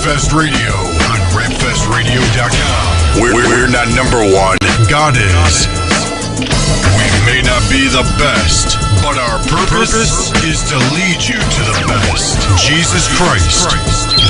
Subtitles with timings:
[0.00, 0.72] Rapfest Radio
[1.12, 3.20] on rapfestradio.com.
[3.20, 4.56] We're, we're not number one.
[4.88, 5.68] God is.
[6.96, 11.76] We may not be the best, but our purpose, is to lead you to the
[11.84, 12.40] best.
[12.56, 13.76] Jesus Christ.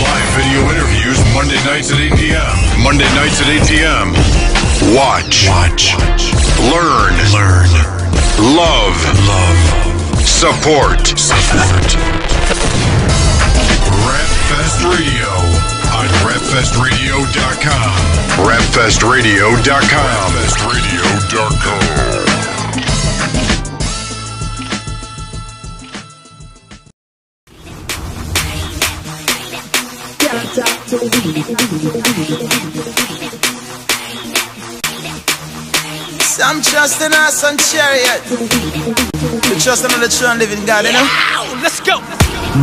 [0.00, 2.80] Live video interviews Monday nights at 8 p.m.
[2.80, 4.16] Monday nights at 8 p.m.
[4.94, 5.48] Watch.
[5.48, 5.96] Watch.
[6.60, 7.14] Learn.
[7.34, 7.66] Learn.
[8.54, 8.94] Love.
[9.26, 9.58] Love.
[10.24, 11.18] Support.
[11.18, 11.96] Support.
[14.06, 15.26] Rapfest Radio
[15.90, 17.92] on rapfestradio.com.
[18.46, 20.32] Rapfestradio.com.
[32.86, 33.45] Rapfestradio.com.
[36.36, 38.20] Some trust in us on chariot.
[39.48, 41.62] We trust in the true and living God, you know?
[41.62, 41.98] Let's go.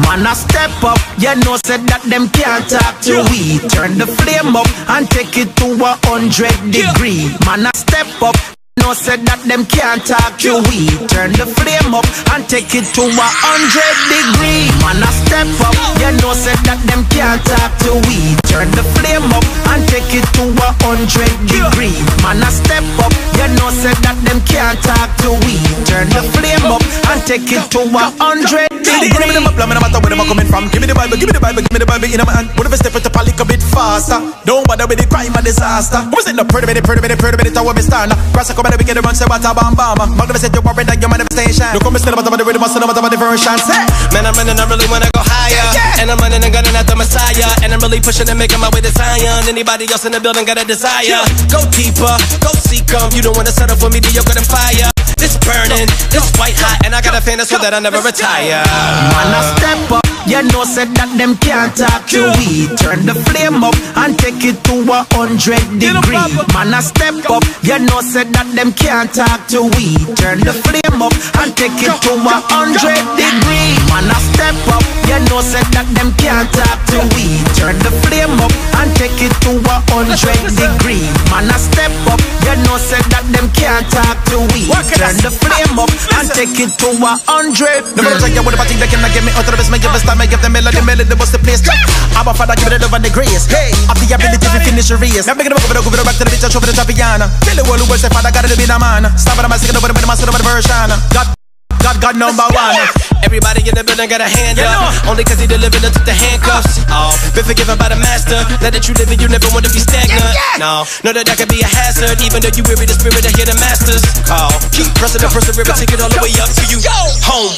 [0.05, 3.57] Man, I step up, you know, said that them can't talk to we.
[3.69, 7.33] Turn the flame up and take it to a hundred degree.
[7.49, 8.35] Man, I step up.
[8.81, 10.89] No said that them can't talk to we.
[11.07, 14.67] Turn the flame up and take it to a hundred degree.
[14.81, 15.75] Man, I step up.
[16.01, 18.35] You know said that them can't talk to we.
[18.49, 21.95] Turn the flame up and take it to a hundred degree.
[22.25, 23.13] Man, I step up.
[23.39, 25.55] You know said that them can't talk to we.
[25.87, 29.31] Turn the flame up and take it to a hundred Give me degree.
[29.31, 30.67] the no matter where coming from.
[30.73, 32.49] Give me the Bible, give me the Bible, give me the Bible in my hand.
[32.57, 34.17] What if I step it up a little bit faster?
[34.45, 36.01] Don't bother with the crime and disaster.
[36.09, 36.35] Who is it?
[36.35, 38.11] No pretty, pretty, pretty, pretty, pretty, pretty, tower me stand.
[38.33, 39.99] Cross a come and we get the run, say what a bam bam.
[40.15, 41.67] Magna said you're worried that your manifestation.
[41.75, 43.59] Look come still about the rhythm, still about the version.
[43.59, 43.75] Say,
[44.15, 45.67] Man, I'm running, I really wanna go higher.
[45.99, 47.51] And I'm running and gunning at the Messiah.
[47.59, 49.51] And I'm really pushing and making my way to Zion.
[49.51, 51.23] Anybody else in the building got a desire?
[51.51, 53.11] Go deeper, go seek 'em.
[53.11, 54.87] You don't wanna settle for mediocre than fire.
[55.19, 58.63] This burning, this white hot, and I got a fan so that I never retire.
[59.11, 60.03] Man, I step up.
[60.25, 62.71] You know, said that them can't talk to we.
[62.79, 66.15] Turn the flame up and take it to a hundred degree.
[66.55, 67.43] Man, I step up.
[67.61, 69.97] You know, said that them can't talk to we.
[70.15, 73.73] Turn the flame up and take it to a hundred degree.
[73.89, 74.85] Man, I step up.
[75.09, 77.41] You know, said that them can't talk to we.
[77.57, 81.03] Turn the flame up and take it to a hundred degree.
[81.33, 82.21] Man, I step up.
[82.45, 84.69] You know, said that them can't talk to we.
[84.95, 87.83] Turn the flame up and take it to a hundred.
[87.97, 89.73] Never look like you with a body that can get me out of the best.
[89.73, 91.65] Make give us make give the melody, melody, bust the place.
[92.13, 93.49] I'm a father, give it the love and the grace.
[93.49, 95.25] Hey, I've the ability to finish the race.
[95.25, 96.75] Now make it up, give it up, it back to the bitch, show for the
[96.77, 97.27] Trapiana.
[97.41, 99.07] Tell the world who will say, Father, got to be the man.
[99.17, 100.91] Stop it, I'm a second over the version.
[101.15, 101.42] God,
[101.83, 102.75] God, God, number one.
[103.23, 104.93] Everybody in the building got a hand up.
[105.07, 107.15] Only cause he delivered and took the handcuffs off.
[107.35, 108.39] Been forgiven by the master.
[108.63, 110.23] Let it you live and you never want to be stagnant.
[110.59, 112.19] No, know that that could be a hazard.
[112.23, 114.51] Even though you weary the spirit, I hear the masters call.
[114.75, 116.79] Keep pressing the perseverance, take it all the way up to you.
[117.27, 117.51] Home.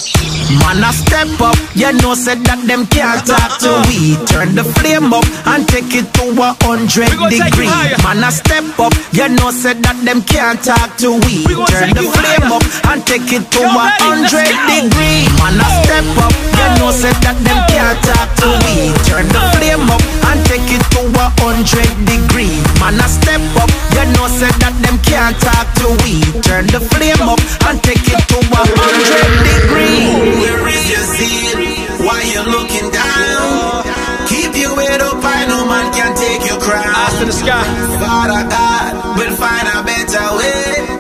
[0.64, 1.58] Man, I step up.
[1.76, 3.36] You know, said that them can't uh-huh.
[3.36, 4.16] talk to we.
[4.30, 7.70] Turn the flame up and take it to a hundred We gonna take you degree.
[7.70, 7.98] higher.
[8.06, 8.94] Man, I step up.
[9.12, 11.44] You know, said that them can't talk to we.
[11.50, 12.62] We Turn the you flame higher.
[12.62, 12.64] up
[12.94, 14.00] and take it to Y'all a ready?
[14.00, 14.66] hundred Let's go.
[14.72, 15.28] degree.
[15.40, 16.34] Man, I step up.
[16.56, 18.92] You know, said that them can't talk to we.
[19.08, 22.56] Turn the flame up and take it to a hundred degree.
[22.80, 23.70] Man, I step up.
[23.96, 26.24] You know, said that them can't talk to we.
[26.46, 30.08] Turn the flame up and take it to a hundred degree.
[30.40, 31.60] Where is your zeal?
[32.06, 33.84] Why you looking down?
[34.30, 36.88] Keep your head up high, no man can take your crown.
[36.88, 37.66] Eyes to the sky.
[38.00, 40.95] Father God will find a better way.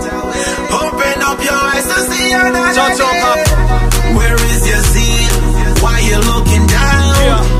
[2.26, 3.36] Open up your eyes to see another Talk to him, Pop.
[3.36, 4.16] day.
[4.16, 5.36] Where is your zeal?
[5.84, 7.44] Why you looking down?
[7.46, 7.55] Keep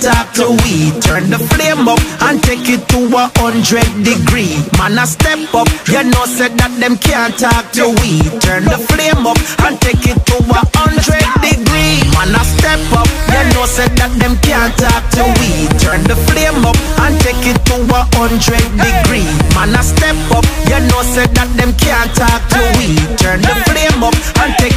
[0.00, 0.92] talk to we.
[1.00, 4.56] Turn the flame up and take it to a hundred degree.
[4.78, 5.68] Man, I step up.
[5.88, 8.20] You know, said that them can't talk to we.
[8.40, 12.00] Turn the flame up and take it to a hundred degree.
[12.14, 13.08] Man, I step up.
[13.32, 15.68] You know, said that them can't talk to we.
[15.80, 19.28] Turn the flame up and take it to a hundred degree.
[19.56, 20.44] Man, I step up.
[20.68, 22.96] You know, said that them can't talk to we.
[23.16, 24.75] Turn the flame up and take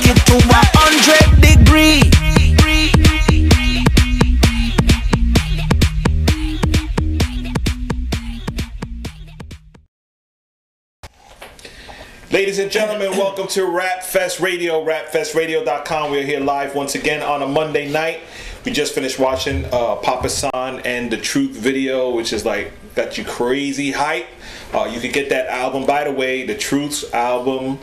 [12.31, 16.11] Ladies and gentlemen, welcome to Rap Fest Radio, rapfestradio.com.
[16.11, 18.19] We're here live once again on a Monday night.
[18.63, 23.17] We just finished watching uh, Papa San and the Truth video, which is like got
[23.17, 24.27] you crazy hype.
[24.71, 27.79] Uh, you can get that album, by the way, the Truth's album,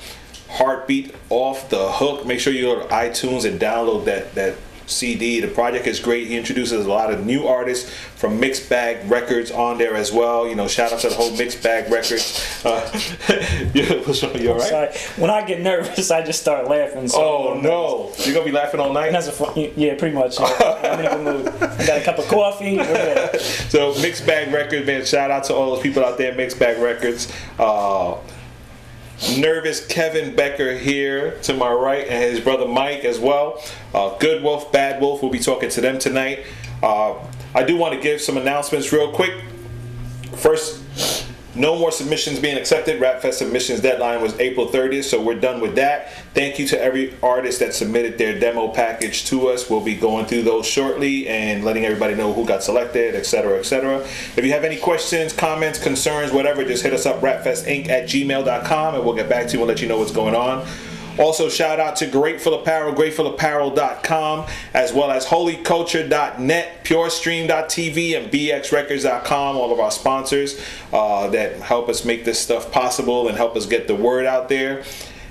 [0.49, 2.25] Heartbeat off the hook.
[2.25, 4.54] Make sure you go to iTunes and download that that
[4.86, 5.40] CD.
[5.40, 6.26] The project is great.
[6.28, 10.48] He introduces a lot of new artists from Mixed Bag Records on there as well.
[10.48, 12.64] You know, shout out to the whole Mixed Bag Records.
[12.64, 12.80] Uh,
[14.06, 14.36] what's wrong?
[14.38, 14.68] You all right?
[14.94, 15.20] Sorry.
[15.20, 17.08] When I get nervous, I just start laughing.
[17.08, 18.12] So Oh no!
[18.24, 19.12] You're gonna be laughing all night.
[19.12, 20.38] That's a fun, yeah, pretty much.
[20.38, 20.46] Yeah.
[20.82, 21.48] I'm in a mood.
[21.48, 22.76] I got a cup of coffee.
[23.68, 25.04] So Mixed Bag Records, man.
[25.04, 27.30] Shout out to all those people out there, Mixed Bag Records.
[27.58, 28.16] Uh,
[29.38, 33.62] nervous Kevin Becker here to my right, and his brother Mike as well.
[33.94, 35.22] Uh, Good Wolf, Bad Wolf.
[35.22, 36.44] We'll be talking to them tonight.
[36.82, 37.14] Uh,
[37.54, 39.32] I do want to give some announcements real quick.
[40.34, 41.25] First,
[41.56, 43.00] no more submissions being accepted.
[43.00, 46.12] Rapfest submissions deadline was April 30th, so we're done with that.
[46.34, 49.68] Thank you to every artist that submitted their demo package to us.
[49.68, 54.00] We'll be going through those shortly and letting everybody know who got selected, etc., etc.
[54.36, 58.94] If you have any questions, comments, concerns, whatever, just hit us up rapfestinc at gmail.com
[58.94, 60.66] and we'll get back to you and let you know what's going on.
[61.18, 69.72] Also, shout out to Grateful Apparel, gratefulapparel.com, as well as holyculture.net, purestream.tv, and bxrecords.com, all
[69.72, 70.60] of our sponsors
[70.92, 74.48] uh, that help us make this stuff possible and help us get the word out
[74.48, 74.84] there.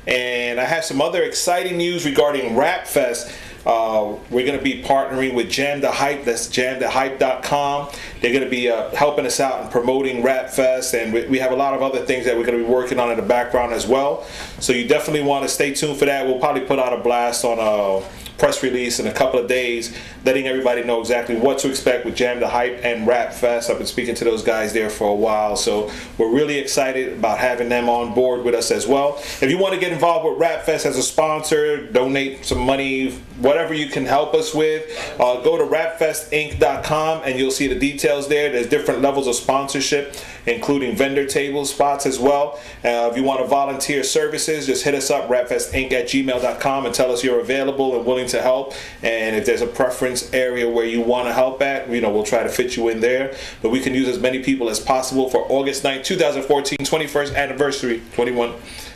[0.08, 3.34] And I have some other exciting news regarding Rap Fest.
[3.66, 6.24] Uh, we're going to be partnering with Jam the Hype.
[6.24, 7.90] That's jamthehype.com.
[8.22, 11.40] They're going to be uh, helping us out and promoting Rap Fest, and we, we
[11.40, 13.24] have a lot of other things that we're going to be working on in the
[13.24, 14.26] background as well.
[14.60, 16.26] So you definitely want to stay tuned for that.
[16.26, 18.06] We'll probably put out a blast on a
[18.38, 22.16] press release in a couple of days, letting everybody know exactly what to expect with
[22.16, 23.70] Jam the Hype and Rap Fest.
[23.70, 27.38] I've been speaking to those guys there for a while, so we're really excited about
[27.38, 29.18] having them on board with us as well.
[29.40, 33.12] If you want to get involved with Rap Fest as a sponsor, donate some money,
[33.38, 34.90] whatever you can help us with,
[35.20, 38.52] uh, go to rapfestinc.com and you'll see the details there.
[38.52, 40.16] There's different levels of sponsorship,
[40.48, 42.60] including vendor table spots as well.
[42.84, 46.96] Uh, if you want to volunteer services, just hit us up, rapfestinc at gmail.com, and
[46.96, 48.74] tell us you're available and willing to help.
[49.04, 52.24] And if there's a preference area where you want to help at, you know, we'll
[52.24, 53.36] try to fit you in there.
[53.62, 58.02] But we can use as many people as possible for August 9th, 2014, 21st anniversary,
[58.14, 58.54] 21.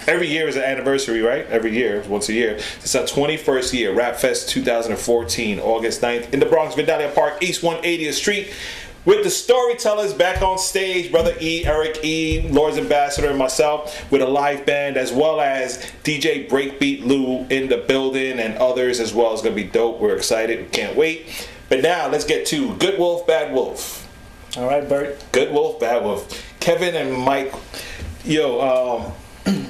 [0.08, 1.46] Every year is an anniversary, right?
[1.48, 2.56] Every year, once a year.
[2.82, 7.62] It's our 21st year, Rap Fest 2014, August 9th, in the Bronx, Vidalia Park, East
[7.62, 8.54] 180th Street.
[9.10, 14.22] With the storytellers back on stage, Brother E, Eric E, Lord's Ambassador, and myself, with
[14.22, 19.12] a live band, as well as DJ Breakbeat Lou in the building, and others as
[19.12, 19.34] well.
[19.34, 20.00] It's gonna be dope.
[20.00, 20.60] We're excited.
[20.60, 21.50] We can't wait.
[21.70, 24.08] But now let's get to Good Wolf, Bad Wolf.
[24.56, 25.26] All right, Bert.
[25.32, 26.46] Good Wolf, Bad Wolf.
[26.60, 27.52] Kevin and Mike,
[28.24, 29.16] yo,
[29.48, 29.66] um,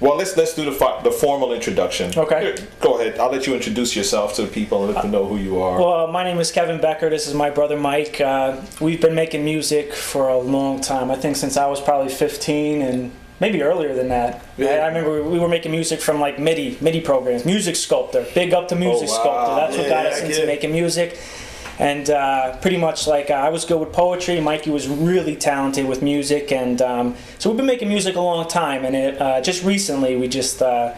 [0.00, 2.12] well, let's let's do the fo- the formal introduction.
[2.16, 2.40] Okay.
[2.42, 3.18] Here, go ahead.
[3.18, 5.78] I'll let you introduce yourself to the people and let them know who you are.
[5.78, 7.08] Well, uh, my name is Kevin Becker.
[7.10, 8.20] This is my brother Mike.
[8.20, 11.10] Uh, we've been making music for a long time.
[11.10, 14.44] I think since I was probably 15 and maybe earlier than that.
[14.56, 14.66] Yeah.
[14.70, 17.44] I, I remember we were making music from like MIDI MIDI programs.
[17.44, 18.26] Music Sculptor.
[18.34, 19.20] Big up to Music Oh, wow.
[19.22, 19.54] Sculptor.
[19.56, 21.18] That's what Yeah, got us into making music.
[21.78, 24.40] And uh, pretty much like uh, I was good with poetry.
[24.40, 28.46] Mikey was really talented with music, and um, so we've been making music a long
[28.48, 28.84] time.
[28.84, 30.94] And it uh, just recently we just uh,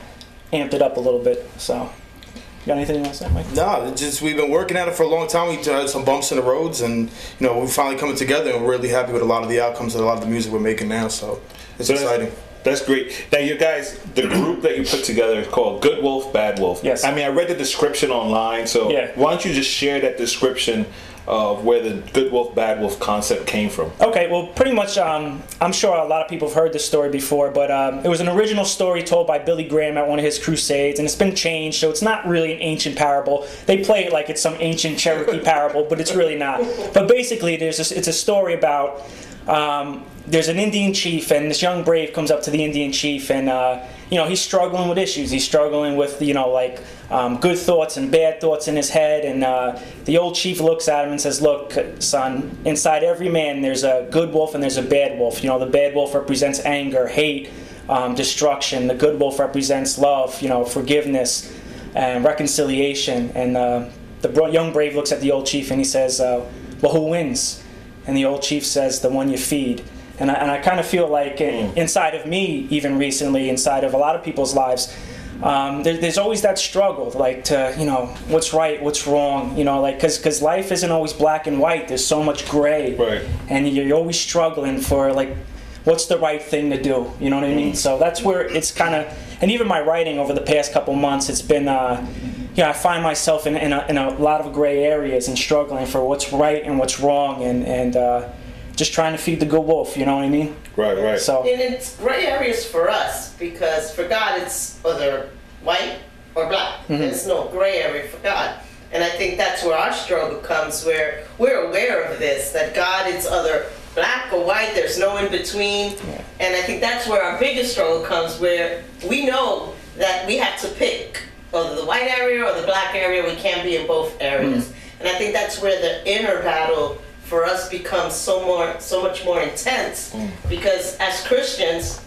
[0.52, 1.48] amped it up a little bit.
[1.56, 1.90] So,
[2.34, 3.50] you got anything you want to say, Mike?
[3.54, 5.48] No, just we've been working at it for a long time.
[5.48, 7.08] We had some bumps in the roads, and
[7.40, 9.60] you know we're finally coming together, and we're really happy with a lot of the
[9.62, 11.08] outcomes of a lot of the music we're making now.
[11.08, 11.40] So
[11.78, 12.32] it's So that's- exciting.
[12.66, 13.26] That's great.
[13.30, 16.80] Now, you guys, the group that you put together is called Good Wolf, Bad Wolf.
[16.82, 17.04] Yes.
[17.04, 19.12] I mean, I read the description online, so Yeah.
[19.14, 20.84] why don't you just share that description
[21.28, 23.92] of where the Good Wolf, Bad Wolf concept came from?
[24.00, 27.08] Okay, well, pretty much, um, I'm sure a lot of people have heard this story
[27.08, 30.24] before, but um, it was an original story told by Billy Graham at one of
[30.24, 33.46] his crusades, and it's been changed, so it's not really an ancient parable.
[33.66, 36.62] They play it like it's some ancient Cherokee parable, but it's really not.
[36.92, 39.02] But basically, there's it's a story about
[39.48, 43.30] um, there's an Indian chief, and this young brave comes up to the Indian chief,
[43.30, 45.30] and uh, you know he's struggling with issues.
[45.30, 49.24] He's struggling with you know like um, good thoughts and bad thoughts in his head,
[49.24, 53.62] and uh, the old chief looks at him and says, "Look, son, inside every man
[53.62, 55.42] there's a good wolf and there's a bad wolf.
[55.44, 57.50] You know the bad wolf represents anger, hate,
[57.88, 58.88] um, destruction.
[58.88, 61.56] The good wolf represents love, you know, forgiveness,
[61.94, 63.88] and reconciliation." And uh,
[64.22, 66.44] the young brave looks at the old chief and he says, uh,
[66.82, 67.62] "Well, who wins?"
[68.08, 69.84] And the old chief says, "The one you feed."
[70.18, 73.84] And I, and I kind of feel like in, inside of me, even recently, inside
[73.84, 74.94] of a lot of people's lives,
[75.42, 79.64] um, there, there's always that struggle, like to you know what's right, what's wrong, you
[79.64, 81.88] know, like because because life isn't always black and white.
[81.88, 83.22] There's so much gray, Right.
[83.50, 85.36] and you're always struggling for like
[85.84, 87.12] what's the right thing to do.
[87.20, 87.74] You know what I mean?
[87.74, 91.28] So that's where it's kind of, and even my writing over the past couple months,
[91.28, 91.68] it's been.
[91.68, 92.06] Uh,
[92.54, 95.84] yeah, I find myself in, in, a, in a lot of gray areas and struggling
[95.84, 98.28] for what's right and what's wrong, and and uh,
[98.76, 99.96] just trying to feed the good wolf.
[99.96, 100.54] You know what I mean?
[100.76, 101.18] Right, right.
[101.18, 105.30] So And it's gray areas for us because for God it's either
[105.62, 105.98] white
[106.34, 106.80] or black.
[106.82, 106.98] Mm-hmm.
[106.98, 108.60] There's no gray area for God.
[108.92, 113.12] And I think that's where our struggle comes where we're aware of this, that God
[113.12, 115.96] is either black or white, there's no in between.
[116.38, 120.60] And I think that's where our biggest struggle comes where we know that we have
[120.60, 124.16] to pick either the white area or the black area, we can't be in both
[124.20, 124.72] areas.
[125.00, 129.24] And I think that's where the inner battle for us becomes so more so much
[129.24, 130.30] more intense mm.
[130.48, 132.00] because as Christians,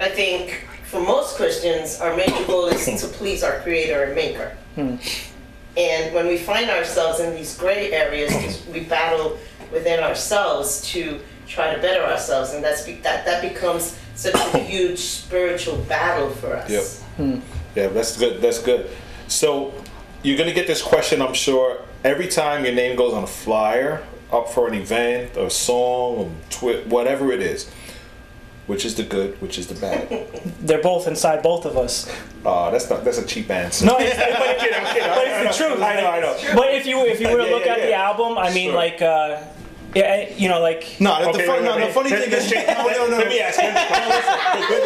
[0.00, 4.56] I think for most Christians, our major goal is to please our creator and maker.
[4.76, 4.96] Hmm.
[5.76, 9.36] And when we find ourselves in these gray areas, we battle
[9.72, 14.58] within ourselves to try to better ourselves, and that's be- that that becomes such a
[14.70, 16.70] huge spiritual battle for us.
[16.70, 16.84] Yep.
[17.16, 17.40] Hmm.
[17.74, 18.40] Yeah, that's good.
[18.40, 18.88] That's good.
[19.26, 19.74] So
[20.22, 24.06] you're gonna get this question, I'm sure, every time your name goes on a flyer,
[24.32, 27.70] up for an event, or song, or twi- whatever it is.
[28.66, 29.38] Which is the good?
[29.42, 30.08] Which is the bad?
[30.60, 32.10] they're both inside both of us.
[32.46, 33.04] Uh, that's not.
[33.04, 33.84] That's a cheap answer.
[33.84, 35.82] No, it's, but, but it's the truth.
[35.82, 36.06] I know.
[36.10, 36.36] I know.
[36.54, 38.68] But if you if you were to Yeah, look yeah, at the album, I mean,
[38.70, 38.74] Sure.
[38.76, 39.42] like, uh,
[39.94, 40.96] yeah, you know, like.
[41.00, 43.16] No, the, fun, no, the funny thing is, no, no, no.
[43.18, 43.72] Let me ask him.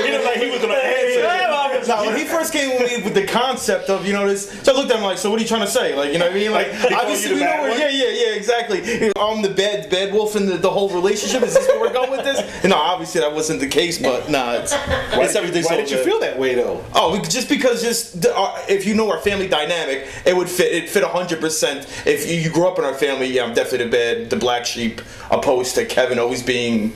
[0.05, 1.89] He looked like he was gonna answer.
[1.89, 4.73] No, when he first came with me with the concept of, you know, this, so
[4.73, 5.95] I looked at him like, so what are you trying to say?
[5.95, 6.51] Like, you know what I mean?
[6.53, 9.13] Like, Like, obviously we know where, yeah, yeah, yeah, exactly.
[9.17, 11.43] I'm the bad, bad wolf in the, the whole relationship.
[11.43, 12.39] Is this where we're going with this?
[12.69, 15.65] No, obviously that wasn't the case, but nah, it's, Why, it's everything.
[15.65, 16.85] why did you feel that way though?
[16.95, 20.73] Oh, just because just uh, if you know our family dynamic, it would fit.
[20.75, 21.87] It fit hundred percent.
[22.05, 24.67] If you, you grew up in our family, yeah, I'm definitely the bad, the black
[24.67, 24.98] sheep,
[25.31, 26.93] opposed to Kevin always being,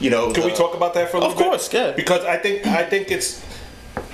[0.00, 0.32] you know.
[0.32, 1.42] Can the- we talk about that for a little bit?
[1.46, 1.92] Of course, yeah.
[1.92, 3.44] Because I think I think it's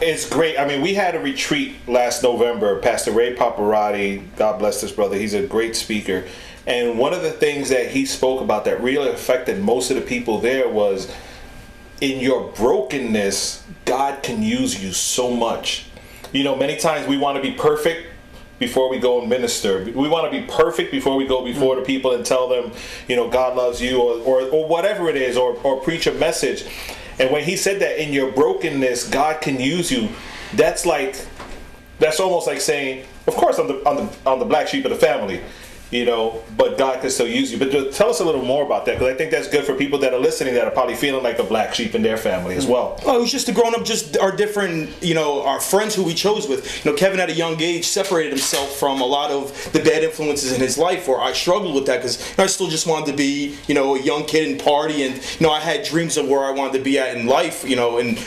[0.00, 0.58] it's great.
[0.58, 2.78] I mean, we had a retreat last November.
[2.80, 5.16] Pastor Ray Paparotti, God bless this brother.
[5.16, 6.24] He's a great speaker.
[6.66, 10.02] And one of the things that he spoke about that really affected most of the
[10.02, 11.12] people there was
[12.00, 15.86] in your brokenness, God can use you so much.
[16.32, 18.11] You know, many times we want to be perfect
[18.62, 19.84] before we go and minister.
[19.84, 22.72] We want to be perfect before we go before the people and tell them,
[23.08, 26.12] you know, God loves you or, or, or whatever it is, or, or preach a
[26.12, 26.64] message.
[27.18, 30.08] And when he said that in your brokenness, God can use you,
[30.54, 31.16] that's like,
[31.98, 34.92] that's almost like saying, of course, I'm the, I'm the, I'm the black sheep of
[34.92, 35.40] the family,
[35.92, 37.58] you know, but God can still use you.
[37.58, 39.98] But tell us a little more about that, because I think that's good for people
[40.00, 42.66] that are listening that are probably feeling like the black sheep in their family as
[42.66, 42.70] mm.
[42.70, 42.98] well.
[43.04, 46.02] Oh, it was just the grown up, just our different, you know, our friends who
[46.02, 46.84] we chose with.
[46.84, 50.02] You know, Kevin at a young age separated himself from a lot of the bad
[50.02, 53.16] influences in his life, where I struggled with that because I still just wanted to
[53.16, 56.26] be, you know, a young kid and party, and you know, I had dreams of
[56.26, 58.18] where I wanted to be at in life, you know, and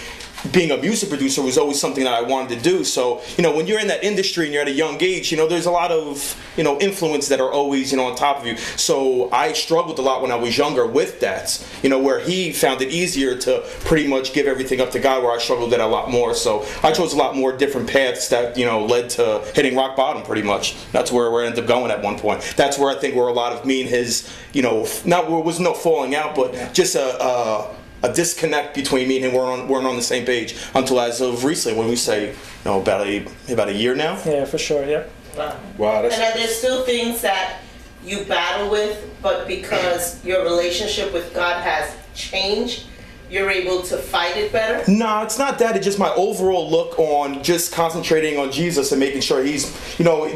[0.51, 2.83] being a music producer was always something that I wanted to do.
[2.83, 5.37] So, you know, when you're in that industry and you're at a young age, you
[5.37, 8.39] know, there's a lot of, you know, influence that are always, you know, on top
[8.39, 8.57] of you.
[8.57, 12.51] So I struggled a lot when I was younger with that, you know, where he
[12.51, 15.79] found it easier to pretty much give everything up to God, where I struggled at
[15.79, 16.33] a lot more.
[16.33, 19.95] So I chose a lot more different paths that, you know, led to hitting rock
[19.95, 20.75] bottom pretty much.
[20.91, 22.53] That's where we ended up going at one point.
[22.55, 25.39] That's where I think where a lot of me and his, you know, not, there
[25.39, 29.61] was no falling out, but just a, a a disconnect between me and him weren't
[29.63, 32.35] on, weren't on the same page until as of recently when we say you
[32.65, 34.85] know about a about a year now Yeah, for sure.
[34.85, 35.05] Yeah.
[35.37, 35.59] Wow.
[35.77, 37.59] Wow, And that's are there still things that
[38.05, 42.85] you battle with, but because your relationship with God has changed,
[43.29, 44.89] you're able to fight it better?
[44.89, 48.99] no it's not that it's just my overall look on just concentrating on jesus and
[48.99, 50.27] making sure he's you know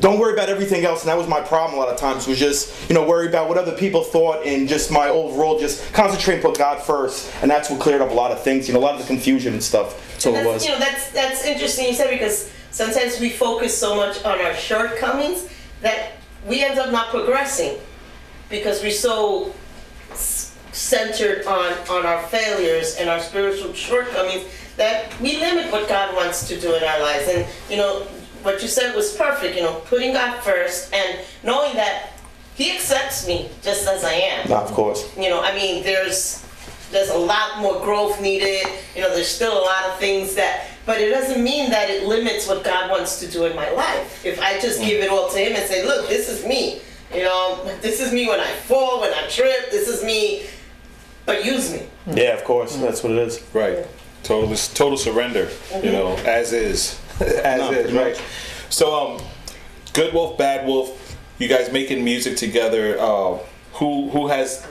[0.00, 1.02] don't worry about everything else.
[1.02, 3.48] And that was my problem a lot of times was just you know worry about
[3.48, 7.32] what other people thought and just my overall just concentrate and put god first.
[7.42, 9.06] And that's what cleared up a lot of things you know a lot of the
[9.06, 10.20] confusion and stuff.
[10.20, 10.64] So it was.
[10.64, 14.54] You know, that's that's interesting you said because sometimes we focus so much on our
[14.54, 15.48] shortcomings
[15.82, 16.12] that
[16.46, 17.78] we end up not progressing
[18.48, 19.52] because we're so
[20.72, 24.44] centered on on our failures and our spiritual shortcomings
[24.76, 27.28] that we limit what God wants to do in our lives.
[27.28, 28.06] And you know,
[28.46, 29.56] what you said was perfect.
[29.56, 32.12] You know, putting God first and knowing that
[32.54, 36.44] He accepts me just as I am nah, of course you know i mean there's
[36.90, 40.68] there's a lot more growth needed you know there's still a lot of things that
[40.84, 44.24] but it doesn't mean that it limits what god wants to do in my life
[44.24, 46.80] if i just give it all to him and say look this is me
[47.14, 50.46] you know this is me when i fall when i trip this is me
[51.24, 51.82] but use me
[52.14, 53.86] yeah of course that's what it is right.
[54.26, 55.42] Total total surrender.
[55.42, 55.86] You mm-hmm.
[55.86, 57.00] know, as is,
[57.44, 57.92] as No, is.
[57.92, 58.22] Right.
[58.68, 59.22] So, um,
[59.92, 61.16] Good Wolf, Bad Wolf.
[61.38, 62.98] You guys making music together.
[62.98, 63.38] Uh,
[63.74, 64.66] who who has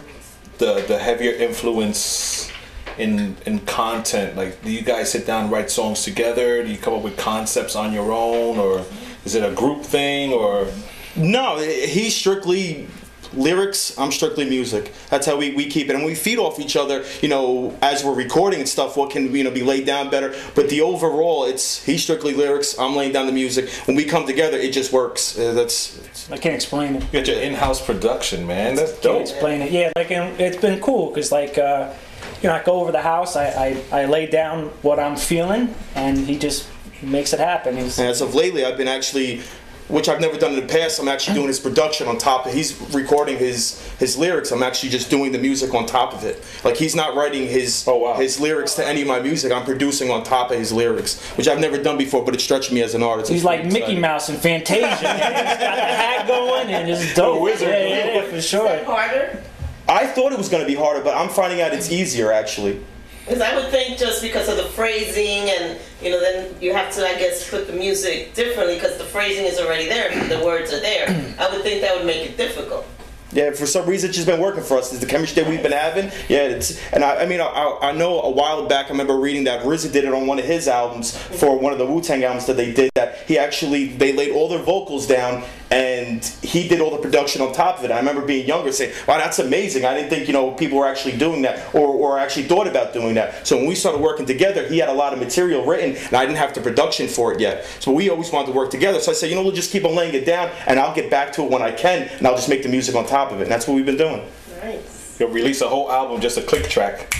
[0.58, 2.52] the the heavier influence
[2.98, 4.36] in in content?
[4.36, 6.64] Like, do you guys sit down and write songs together?
[6.64, 8.84] Do you come up with concepts on your own, or
[9.25, 10.68] is it a group thing, or
[11.16, 12.88] No, he's strictly
[13.36, 13.98] lyrics.
[13.98, 14.94] I'm strictly music.
[15.10, 17.04] That's how we, we keep it, and we feed off each other.
[17.22, 20.36] You know, as we're recording and stuff, what can you know be laid down better.
[20.56, 22.77] But the overall, it's he's strictly lyrics.
[22.77, 23.70] I'm laying down the music.
[23.86, 25.38] When we come together, it just works.
[25.38, 27.04] Uh, that's I can't explain it.
[27.04, 28.75] you got your in-house production, man?
[28.75, 29.72] That's Can't explain it.
[29.72, 31.94] Yeah, like it's been cool because like uh,
[32.42, 35.74] you know I go over the house, I, I I lay down what I'm feeling,
[35.96, 36.68] and he just
[37.01, 37.77] makes it happen.
[37.77, 39.42] He's And as of lately, I've been actually,
[39.88, 41.00] which I've never done in the past.
[41.00, 42.46] I'm actually doing his production on top.
[42.48, 44.51] of He's recording his his lyrics.
[44.51, 46.44] I'm actually just doing the music on top of it.
[46.63, 48.13] Like he's not writing his Oh, wow.
[48.15, 49.51] his lyrics to any of my music.
[49.51, 52.24] I'm producing on top of his lyrics, which I've never done before.
[52.25, 53.30] But it stretched me as an artist.
[53.32, 54.01] he's It's like Mickey exciting.
[54.01, 54.88] Mouse and Fantasia.
[54.89, 57.42] he's got the hat going and it's dope.
[57.42, 57.70] wizard.
[57.70, 58.84] Yeah, yeah, yeah, for sure.
[58.86, 59.44] Harder?
[59.88, 62.84] I thought it was going to be harder, but I'm finding out it's easier actually.
[63.25, 66.94] Because I would think just because of the phrasing and, you know, then you have
[66.94, 70.72] to, I guess, put the music differently because the phrasing is already there, the words
[70.72, 71.08] are there.
[71.39, 72.86] I would think that would make it difficult.
[73.32, 74.94] Yeah, for some reason it's just been working for us.
[74.94, 76.05] It's the chemistry that we've been having.
[76.29, 79.17] Yeah, it's and I, I mean I, I I know a while back I remember
[79.17, 82.01] reading that RZA did it on one of his albums for one of the Wu
[82.01, 82.91] Tang albums that they did.
[82.96, 87.42] That he actually they laid all their vocals down and he did all the production
[87.42, 87.92] on top of it.
[87.92, 90.88] I remember being younger saying, "Wow, that's amazing." I didn't think you know people were
[90.88, 93.46] actually doing that or or actually thought about doing that.
[93.48, 96.26] So when we started working together, he had a lot of material written and I
[96.26, 97.66] didn't have the production for it yet.
[97.80, 99.00] So we always wanted to work together.
[99.00, 101.10] So I said, you know, we'll just keep on laying it down and I'll get
[101.10, 103.40] back to it when I can and I'll just make the music on top of
[103.40, 103.44] it.
[103.44, 104.24] And that's what we've been doing.
[104.62, 105.18] Nice.
[105.20, 107.14] You'll release a whole album, just a click track.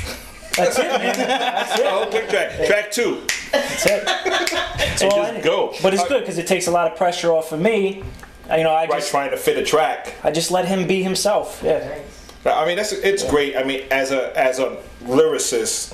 [0.56, 1.16] That's it, man.
[1.18, 1.90] That's A it.
[1.92, 2.66] whole click track.
[2.66, 3.22] Track two.
[3.52, 4.06] That's it.
[4.06, 5.44] That's all just need.
[5.44, 5.74] go.
[5.82, 8.04] But it's good because it takes a lot of pressure off of me.
[8.50, 10.14] You know, I Right, just trying to fit a track.
[10.24, 11.62] I just let him be himself.
[11.64, 11.98] Yeah.
[12.46, 13.58] I mean, that's it's great.
[13.58, 15.94] I mean, as a as a lyricist,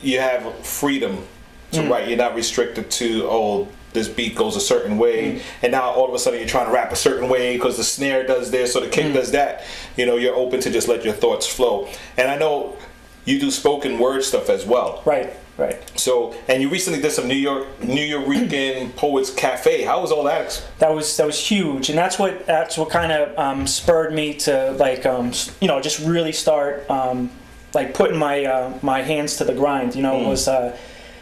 [0.00, 1.26] you have freedom
[1.72, 1.90] to Mm.
[1.90, 2.08] write.
[2.08, 5.40] You're not restricted to oh, this beat goes a certain way, Mm.
[5.62, 7.84] and now all of a sudden you're trying to rap a certain way because the
[7.84, 8.92] snare does this or the Mm.
[8.92, 9.64] kick does that.
[9.96, 11.88] You know, you're open to just let your thoughts flow.
[12.16, 12.76] And I know
[13.24, 15.02] you do spoken word stuff as well.
[15.04, 15.32] Right.
[15.58, 15.80] Right.
[15.98, 18.26] So, and you recently did some New York New York
[18.96, 19.82] Poets Cafe.
[19.82, 20.64] How was all that?
[20.78, 24.34] that was that was huge and that's what that's what kind of um, spurred me
[24.34, 27.30] to like um, you know just really start um,
[27.74, 30.24] like putting my uh, my hands to the grind you know Mm.
[30.24, 30.76] it was uh,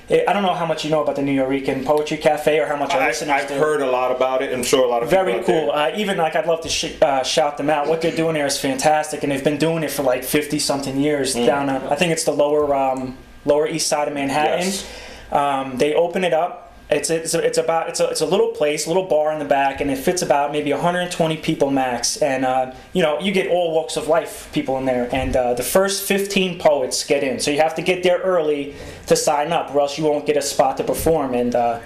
[0.09, 2.77] it, I don't know how much you know about the Nuyorican Poetry Cafe or how
[2.77, 3.55] much our I, listeners I've do.
[3.55, 4.53] heard a lot about it.
[4.53, 5.71] I'm sure a lot of Very cool.
[5.73, 7.87] Uh, even like I'd love to sh- uh, shout them out.
[7.89, 10.99] What they're doing there is fantastic, and they've been doing it for like fifty something
[11.01, 11.47] years Mm.
[11.47, 11.69] down.
[11.69, 14.67] Uh, I think it's the lower um, lower east side of Manhattan.
[14.67, 14.91] Yes.
[15.33, 16.67] Um, they open it up.
[16.91, 19.45] It's it's, it's about it's a, it's a little place, a little bar in the
[19.45, 22.17] back, and it fits about maybe 120 people max.
[22.17, 25.09] And uh, you know you get all walks of life people in there.
[25.15, 28.75] And uh, the first 15 poets get in, so you have to get there early
[29.07, 31.35] to sign up, or else you won't get a spot to perform.
[31.35, 31.81] And uh,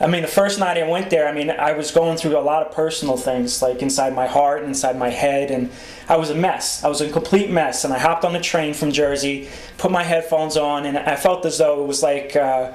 [0.00, 2.40] I mean, the first night I went there, I mean, I was going through a
[2.40, 5.70] lot of personal things, like inside my heart, inside my head, and
[6.08, 6.82] I was a mess.
[6.82, 7.84] I was a complete mess.
[7.84, 11.44] And I hopped on the train from Jersey, put my headphones on, and I felt
[11.44, 12.72] as though it was like, uh,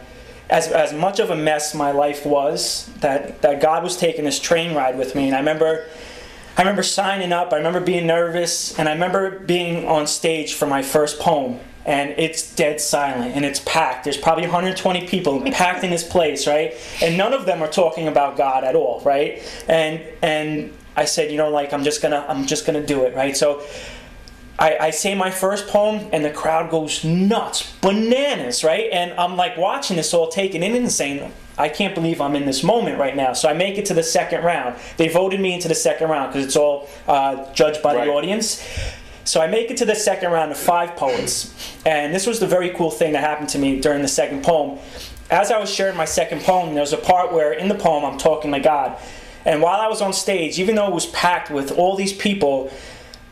[0.52, 4.40] as, as much of a mess my life was, that, that God was taking this
[4.40, 5.26] train ride with me.
[5.26, 5.88] And I remember.
[6.58, 10.66] I remember signing up, I remember being nervous, and I remember being on stage for
[10.66, 11.60] my first poem.
[11.86, 14.06] And it's dead silent and it's packed.
[14.06, 16.74] There's probably 120 people packed in this place, right?
[17.02, 19.42] And none of them are talking about God at all, right?
[19.68, 23.16] And and I said, you know, like I'm just gonna I'm just gonna do it,
[23.16, 23.38] right?
[23.38, 23.62] So
[24.58, 28.90] I, I say my first poem and the crowd goes nuts, bananas, right?
[28.92, 32.46] And I'm like watching this all taken in and saying, I can't believe I'm in
[32.46, 33.34] this moment right now.
[33.34, 34.78] So I make it to the second round.
[34.98, 38.06] They voted me into the second round because it's all uh, judged by Right.
[38.06, 38.66] the audience.
[39.26, 41.54] So I make it to the second round of five poets.
[41.86, 44.80] And this was the very cool thing that happened to me during the second poem.
[45.30, 48.06] As I was sharing my second poem, there was a part where in the poem
[48.06, 48.98] I'm talking to God.
[49.44, 52.72] And while I was on stage, even though it was packed with all these people,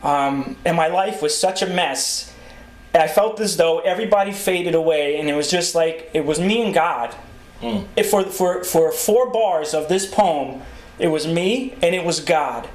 [0.02, 2.34] um, and my life was such a mess,
[2.96, 6.64] I felt as though everybody faded away, and it was just like it was me
[6.64, 7.16] and God.
[7.96, 10.62] If for for for four bars of this poem,
[11.00, 12.68] it was me and it was God,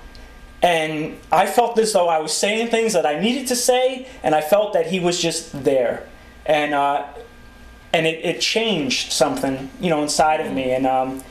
[0.63, 4.35] and I felt as though I was saying things that I needed to say, and
[4.35, 6.07] I felt that He was just there,
[6.47, 7.05] and uh,
[7.93, 10.87] and it, it changed something, you know, inside of me, and.
[10.87, 11.23] Um,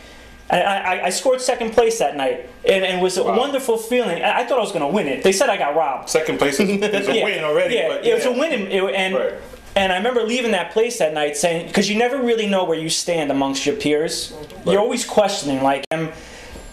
[0.49, 3.37] and I, I- I scored second place that night, and, and it was a Wow.
[3.37, 4.23] wonderful feeling.
[4.23, 5.21] I I thought I was going to win it.
[5.21, 6.07] They said I got robbed.
[6.09, 7.75] Second place is, is a Yeah, win already.
[7.75, 9.33] Yeah, but it was a win, and, and Right.
[9.75, 12.79] and I remember leaving that place that night saying, because you never really know where
[12.79, 14.31] you stand amongst your peers.
[14.65, 16.13] You're always questioning, like, am,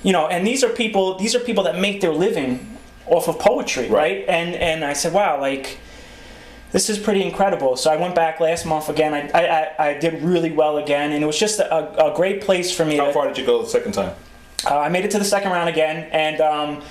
[0.05, 1.19] you know, and these are people.
[1.19, 4.19] These are people that make their living off of poetry, right?
[4.19, 4.25] Right.
[4.29, 5.79] And and I said, wow, like.
[6.73, 7.77] this is pretty incredible.
[7.77, 9.15] So I went back last month again.
[9.15, 12.75] I, I, I- did really well again, and it was just a, a great place
[12.77, 12.97] for me.
[12.97, 14.13] How to, far did you go the second time?
[14.67, 16.83] uh, I made it to the second round again, and um,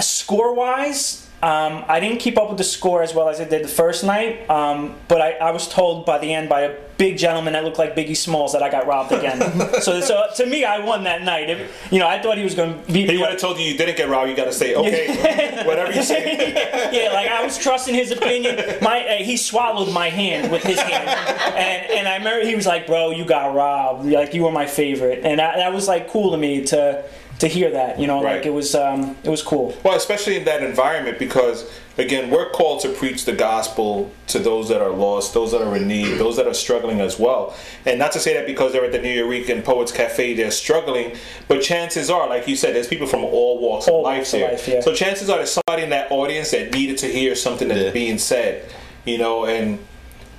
[0.00, 3.64] score wise, um, I didn't keep up with the score as well as I did
[3.64, 4.48] the first night.
[4.50, 7.78] Um, but I, I was told by the end by a big gentleman that looked
[7.78, 9.40] like Biggie Smalls that I got robbed again.
[9.80, 11.48] so, so to me, I won that night.
[11.48, 13.64] If, you know, I thought he was going to beat He would have told you
[13.64, 14.28] you didn't get robbed.
[14.28, 16.52] You got to say okay, whatever you say.
[16.92, 18.56] yeah, like I was trusting his opinion.
[18.82, 21.08] My uh, he swallowed my hand with his hand,
[21.56, 24.04] and and I remember he was like, "Bro, you got robbed.
[24.04, 27.02] Like you were my favorite," and that, that was like cool to me to
[27.40, 27.98] to hear that.
[27.98, 28.36] You know, Right.
[28.36, 29.74] like it was um it was cool.
[29.82, 34.68] Well, especially in that environment, because again, we're called to preach the gospel to those
[34.70, 37.54] that are lost, those that are in need, those that are struggling as well.
[37.84, 41.12] And not to say that because they're at the Nuyorican Poets Cafe, they're struggling,
[41.48, 44.32] but chances are, like you said, there's people from all walks All of life walks
[44.34, 44.48] of here.
[44.48, 44.80] life, yeah.
[44.80, 47.90] So chances are there's somebody in that audience that needed to hear something that's Yeah.
[47.90, 48.64] being said,
[49.04, 49.78] you know, and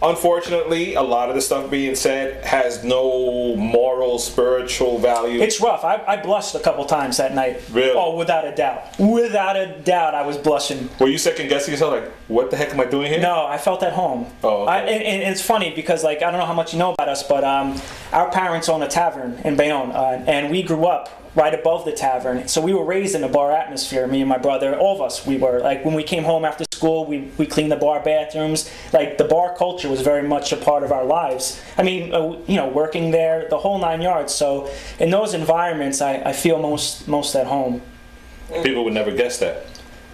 [0.02, 5.42] unfortunately, a lot of the stuff being said has no moral, spiritual value.
[5.42, 5.84] It's rough.
[5.84, 7.62] I, I blushed a couple times that night.
[7.72, 7.92] Really?
[7.92, 9.00] Oh, without a doubt.
[9.00, 10.90] Without a doubt, I was blushing.
[11.00, 13.22] Were you second guessing yourself, like, what the heck am I doing here?
[13.22, 14.28] No, I felt at home.
[14.44, 14.72] Oh, okay.
[14.72, 17.10] I, and, and it's funny because, like, I don't know how much you know about
[17.10, 17.80] us, but um,
[18.12, 21.92] our parents own a tavern in Bayonne, uh, and we grew up right above the
[21.92, 22.48] tavern.
[22.48, 24.06] So we were raised in a bar atmosphere.
[24.08, 25.60] Me and my brother, all of us, we were.
[25.60, 28.70] Like when we came home after school, we we cleaned the bar bathrooms.
[28.92, 31.62] Like the bar culture was very much a part of our lives.
[31.78, 34.34] I mean, uh, you know, working there, the whole nine yards.
[34.34, 37.82] So in those environments, I, I feel most most at home.
[38.64, 39.66] People would never guess that.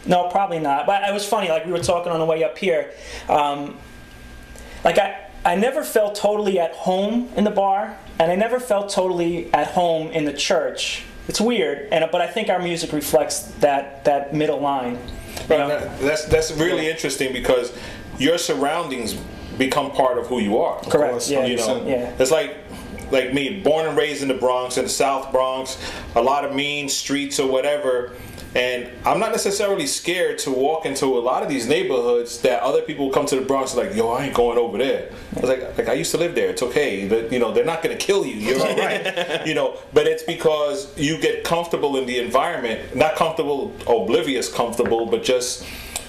[0.06, 0.86] No, probably not.
[0.86, 1.50] But it was funny.
[1.50, 2.94] Like we were talking on the way up here.
[3.28, 3.78] Um,
[4.84, 8.90] like I, I never felt totally at home in the bar, and I never felt
[8.90, 11.04] totally at home in the church.
[11.28, 14.98] It's weird, and but I think our music reflects that that middle line.
[15.50, 15.98] you know?
[16.00, 17.78] That's that's really interesting because
[18.18, 19.14] your surroundings
[19.58, 20.80] become part of who you are.
[20.82, 21.30] Correct.
[21.30, 21.46] Yeah.
[21.46, 22.14] You know, Yeah.
[22.20, 22.56] it's like
[23.12, 25.78] like me, born and raised in the Bronx, in the South Bronx,
[26.16, 28.14] a lot of mean streets or whatever.
[28.58, 32.82] And I'm not necessarily scared to walk into a lot of these neighborhoods that other
[32.82, 35.12] people come to the Bronx like, yo, I ain't going over there.
[35.36, 36.50] I was like, like I used to live there.
[36.50, 37.08] It's okay.
[37.08, 38.34] But you know, they're not gonna kill you.
[38.34, 39.46] You're all right.
[39.46, 42.96] you know, but it's because you get comfortable in the environment.
[42.96, 45.64] Not comfortable, oblivious comfortable, but just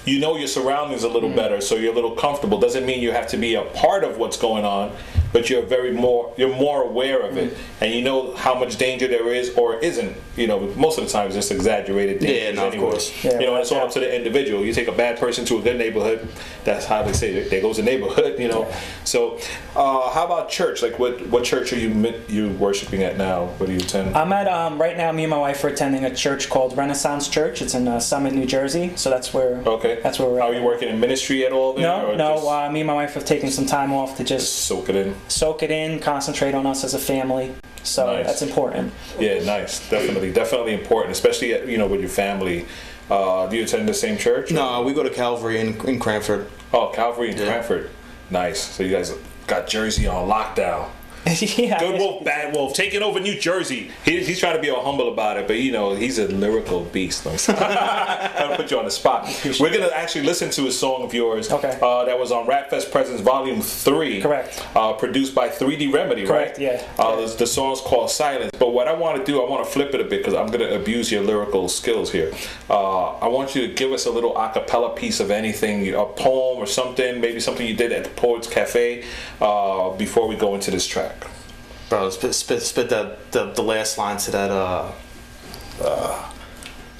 [0.05, 1.35] you know your surroundings a little mm.
[1.35, 2.59] better, so you're a little comfortable.
[2.59, 4.95] Doesn't mean you have to be a part of what's going on,
[5.33, 9.07] but you're very more you're more aware of it, and you know how much danger
[9.07, 10.15] there is or isn't.
[10.35, 12.33] You know, most of the time it's just exaggerated danger.
[12.33, 13.23] Yeah, no, of course.
[13.23, 14.63] Yeah, you know, it's all up to the individual.
[14.63, 16.27] You take a bad person to a good neighborhood,
[16.63, 17.49] that's how they say it.
[17.49, 18.39] There goes the neighborhood.
[18.39, 18.71] You know,
[19.03, 19.37] so
[19.75, 20.81] uh, how about church?
[20.81, 21.89] Like, what what church are you
[22.27, 23.45] you worshiping at now?
[23.57, 24.15] What do you attend?
[24.15, 25.11] I'm at um, right now.
[25.11, 27.61] Me and my wife are attending a church called Renaissance Church.
[27.61, 28.93] It's in uh, Summit, New Jersey.
[28.95, 29.57] So that's where.
[29.65, 30.57] okay, That's where we're Are at.
[30.57, 31.73] you working in ministry at all?
[31.73, 32.35] There, No, no.
[32.35, 34.95] just Uh, me and my wife have taken some time off to just soak it
[34.95, 35.15] in.
[35.27, 37.53] Soak it in, concentrate on us as a family.
[37.83, 38.25] So Nice.
[38.25, 38.93] that's important.
[39.19, 39.87] Yeah, nice.
[39.89, 42.65] Definitely, definitely important, especially you know with your family.
[43.09, 44.51] Uh, do you attend the same church?
[44.51, 46.47] No, we go to Calvary in, in Cranford.
[46.73, 47.45] Oh, Calvary in Yeah.
[47.47, 47.89] Cranford.
[48.29, 48.59] Nice.
[48.61, 49.13] So you guys
[49.47, 50.89] got Jersey on lockdown.
[51.57, 51.79] yeah.
[51.79, 53.91] Good Wolf, Bad Wolf, taking over New Jersey.
[54.05, 56.83] He, he's trying to be all humble about it, but you know he's a lyrical
[56.85, 57.25] beast.
[57.27, 59.27] I'll put you on the spot.
[59.59, 61.51] We're gonna actually listen to a song of yours.
[61.51, 61.77] Okay.
[61.81, 64.21] Uh, that was on Rap Fest Presents Volume Three.
[64.21, 64.65] Correct.
[64.75, 66.25] Uh, produced by 3D Remedy.
[66.25, 66.59] Correct, Right.
[66.59, 66.83] yeah.
[66.97, 68.51] Uh, the, the song's called Silence.
[68.57, 70.47] But what I want to do, I want to flip it a bit because I'm
[70.47, 72.31] gonna abuse your lyrical skills here.
[72.69, 76.05] Uh, I want you to give us a little a cappella piece of anything, a
[76.05, 79.03] poem or something, maybe something you did at the Poets Cafe,
[79.41, 81.18] uh, before we go into this track.
[81.89, 84.91] Bro, spit, spit, spit that the, the last line to that uh,
[85.83, 86.31] uh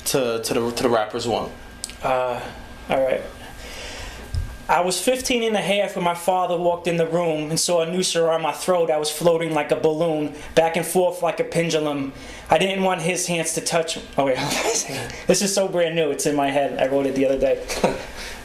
[0.05, 1.51] to to the to the rappers one.
[2.03, 2.41] All
[2.89, 3.21] right.
[4.69, 7.81] I was 15 and a half when my father walked in the room and saw
[7.81, 8.91] a noose around my throat.
[8.91, 12.13] I was floating like a balloon, back and forth like a pendulum.
[12.51, 13.97] I didn't want his hands to touch.
[14.15, 15.15] Oh wait, hold on a second.
[15.25, 16.11] This is so brand new.
[16.11, 16.79] It's in my head.
[16.79, 17.65] I wrote it the other day.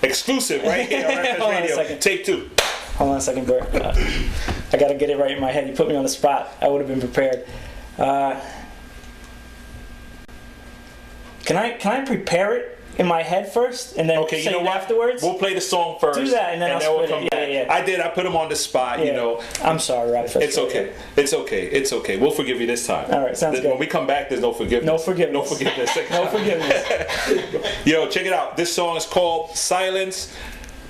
[0.03, 2.01] Exclusive right here on Hold on a second.
[2.01, 2.51] Take two.
[2.97, 3.75] Hold on a second, Bert.
[3.75, 3.93] Uh,
[4.73, 5.67] I gotta get it right in my head.
[5.69, 6.51] You put me on the spot.
[6.61, 7.45] I would have been prepared.
[7.99, 8.41] Uh,
[11.45, 14.57] can I can I prepare it in my head first and then Okay, say you
[14.57, 14.77] know what?
[14.77, 15.23] afterwards?
[15.23, 16.19] We'll play the song first.
[16.19, 17.31] Do that, and then I'll we'll split it.
[17.33, 17.73] come Yeah, yeah.
[17.73, 18.01] I did.
[18.01, 19.05] I put him on the spot.
[19.05, 20.27] You know, I'm sorry, Rob.
[20.27, 20.93] it's okay.
[21.17, 21.67] It's okay.
[21.67, 22.17] It's okay.
[22.19, 23.11] We'll forgive you this time.
[23.13, 23.69] All right, sounds good.
[23.71, 24.87] When we come back, there's no forgiveness.
[24.87, 25.35] No forgiveness.
[25.51, 25.99] No forgiveness.
[26.11, 27.77] No forgiveness.
[27.85, 28.57] Yo, check it out.
[28.57, 30.33] This song is called Silence.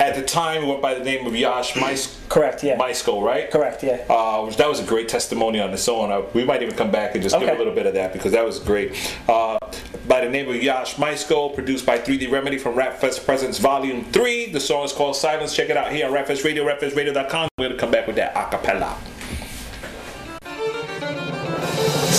[0.01, 2.77] At the time, it went by the name of Yash Mice Correct, yeah.
[2.77, 3.51] Mysco, right?
[3.51, 4.05] Correct, yeah.
[4.09, 6.11] Uh, which that was a great testimony on its own.
[6.11, 8.33] Uh, we might even come back and just give a little bit of that because
[8.33, 8.93] that was great.
[9.29, 9.57] Uh,
[10.09, 14.05] by the name of Yash Mysco, produced by 3D Remedy from Rap Fest Presents Volume
[14.05, 14.51] 3.
[14.51, 15.55] The song is called Silence.
[15.55, 17.49] Check it out here on Rap Fest Radio, rapfestradio.com.
[17.57, 19.13] We're going to come back with that a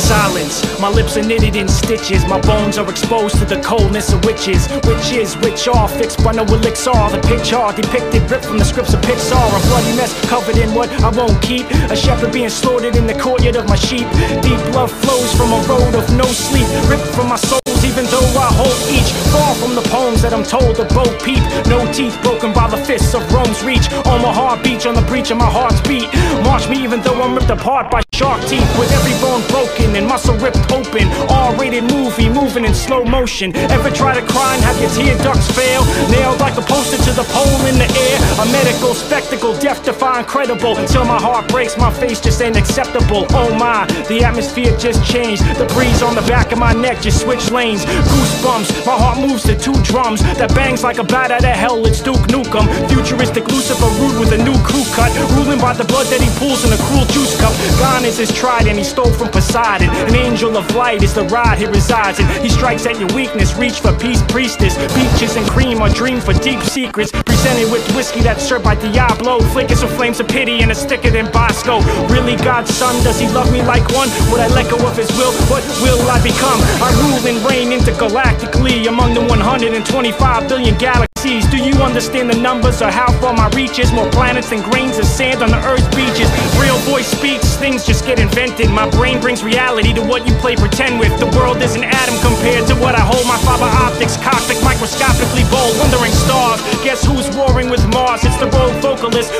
[0.05, 2.23] Silence, my lips are knitted in stitches.
[2.27, 4.69] My bones are exposed to the coldness of witches.
[4.85, 6.93] Witches, which are, fixed by no elixir.
[7.09, 9.33] The picture depicted, ripped from the scripts of Pixar.
[9.33, 11.65] A bloody mess covered in what I won't keep.
[11.89, 14.07] A shepherd being slaughtered in the courtyard of my sheep.
[14.43, 16.67] Deep love flows from a road of no sleep.
[16.87, 19.11] Ripped from my souls, even though I hold each.
[19.29, 21.41] Far from the poems that I'm told to both peep.
[21.69, 23.85] No teeth broken by the fists of Rome's reach.
[24.09, 26.09] On my heart beach, on the breach of my heart's beat.
[26.43, 28.67] March me even though I'm ripped apart by shark teeth.
[28.79, 31.05] With every bone broken and muscle ripped open.
[31.29, 33.55] R-rated movie moving in slow motion.
[33.69, 35.85] Ever try to cry and have your tear ducts fail?
[36.09, 38.17] Nailed like a poster to the pole in the air.
[38.41, 40.77] A medical spectacle, death defying credible.
[40.77, 43.27] Until my heart breaks, my face just ain't acceptable.
[43.31, 45.43] Oh my, the atmosphere just changed.
[45.61, 47.74] The breeze on the back of my neck just switched lanes.
[47.83, 50.21] Goosebumps, my heart moves to two drums.
[50.39, 52.63] That bangs like a bat out of hell, it's Duke Nukem.
[52.87, 55.11] Futuristic Lucifer rude with a new crew cut.
[55.35, 57.51] Ruling by the blood that he pulls in a cruel juice cup.
[57.79, 59.89] Gone is his trident, and he stole from Poseidon.
[60.07, 62.27] An angel of light is the rod he resides in.
[62.41, 64.77] He strikes at your weakness, reach for peace, priestess.
[64.93, 67.11] Beaches and cream are dream for deep secrets.
[67.11, 69.39] Presented with whiskey that's served by Diablo.
[69.51, 71.81] Flickers of flames of pity and a sticker than Bosco.
[72.07, 74.09] Really, God's son, does he love me like one?
[74.31, 75.33] Would I let go of his will?
[75.49, 76.59] What will I become?
[76.81, 81.45] I rule and reign intergalactically among the 125 billion galaxies.
[81.49, 83.91] Do you understand the numbers or how far my reach is?
[83.91, 86.29] More planets than grains of sand on the Earth's beaches.
[86.61, 88.69] Real voice speaks, things just get invented.
[88.69, 91.13] My brain brings reality to what you play pretend with.
[91.19, 93.25] The world is an atom compared to what I hold.
[93.25, 96.61] My fiber optics, cosmic, microscopically bold, wandering stars.
[96.83, 98.23] Guess who's warring with Mars?
[98.23, 99.33] It's the rogue vocalist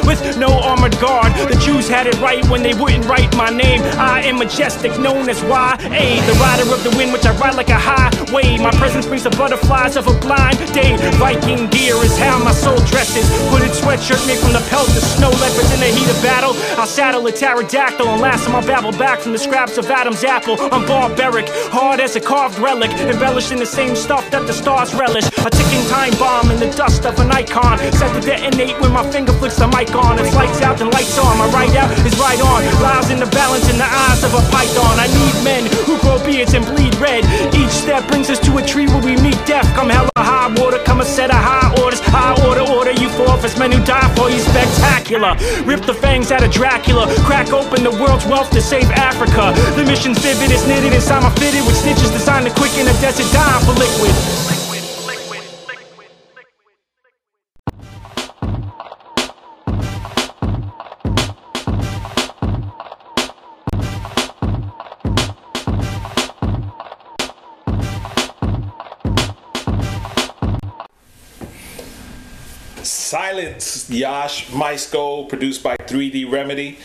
[1.86, 3.80] Had it right when they wouldn't write my name.
[3.98, 5.78] I am majestic, known as YA,
[6.26, 8.58] the rider of the wind, which I ride like a highway.
[8.58, 10.98] My presence brings the butterflies of a blind day.
[11.22, 13.30] Viking gear is how my soul dresses.
[13.54, 16.54] Hooded sweatshirt made from the pelt of snow leopards in the heat of battle.
[16.76, 20.24] I'll saddle a pterodactyl and last time I babble back from the scraps of Adam's
[20.24, 20.58] apple.
[20.60, 24.94] I'm barbaric, hard as a carved relic, embellished in the same stuff that the stars
[24.96, 25.28] relish.
[25.46, 29.06] A ticking time bomb in the dust of an icon, set to detonate when my
[29.12, 30.18] finger flicks the mic on.
[30.20, 31.38] It's lights out and lights on.
[31.38, 32.64] My right out is right on.
[32.82, 35.00] Lies in the balance in the eyes of a python.
[35.00, 37.24] I need men who grow beards and bleed red.
[37.54, 39.68] Each step brings us to a tree where we meet death.
[39.76, 42.00] Come hella high water, come a set of high orders.
[42.00, 43.58] High order, order you for office.
[43.58, 45.36] men who die for you spectacular.
[45.66, 49.54] Rip the fangs out of Dracula, crack open the world's wealth to save Africa.
[49.76, 53.32] The mission's vivid, it's knitted inside my fitted with stitches designed to quicken a desert
[53.32, 54.65] dime for liquid.
[73.36, 76.78] Silence, Yash Mysco, produced by 3D Remedy.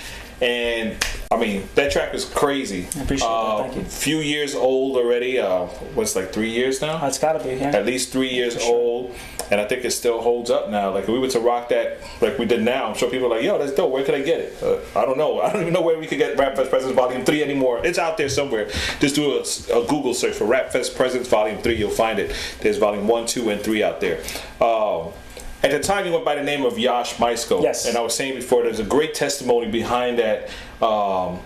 [0.43, 0.97] And
[1.31, 2.89] I mean, that track is crazy.
[2.97, 3.73] I appreciate uh, that.
[3.73, 3.85] Thank you.
[3.85, 5.39] Few years old already.
[5.39, 6.99] Uh, what's like three years now?
[7.01, 7.77] Oh, it's gotta be, yeah.
[7.77, 9.15] At least three years old,
[9.51, 10.93] and I think it still holds up now.
[10.93, 13.37] Like if we were to rock that like we did now, I'm sure people are
[13.37, 13.93] like, "Yo, that's dope.
[13.93, 15.41] Where could I get it?" Uh, I don't know.
[15.43, 17.85] I don't even know where we could get Rap Fest Presents Volume Three anymore.
[17.85, 18.71] It's out there somewhere.
[18.99, 19.41] Just do a,
[19.79, 21.77] a Google search for Rap Fest Presents Volume Three.
[21.77, 22.35] You'll find it.
[22.61, 24.23] There's Volume One, Two, and Three out there.
[24.59, 25.13] Um,
[25.62, 27.62] at the time, you went by the name of Yash Mysco.
[27.62, 27.87] Yes.
[27.87, 30.49] And I was saying before, there's a great testimony behind that.
[30.83, 31.40] Um,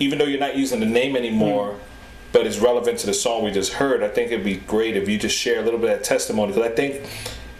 [0.00, 1.78] even though you're not using the name anymore, Hmm.
[2.32, 5.08] but it's relevant to the song we just heard, I think it'd be great if
[5.08, 7.02] you just share a little bit of that testimony because I think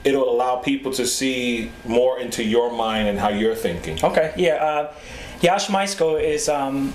[0.04, 3.98] it'll allow people to see more into your mind and how you're thinking.
[4.02, 4.54] Okay, yeah.
[4.54, 4.92] Uh,
[5.42, 6.94] Yash Mysco is um,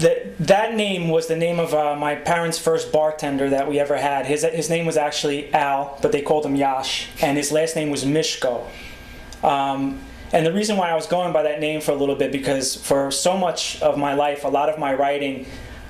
[0.00, 3.96] that that name was the name of uh, my parents' first bartender that we ever
[3.96, 4.26] had.
[4.26, 7.90] His his name was actually Al, but they called him Yash, and his last name
[7.90, 8.66] was Mishko.
[9.42, 10.00] Um,
[10.32, 12.76] and the reason why I was going by that name for a little bit because
[12.76, 15.46] for so much of my life, a lot of my writing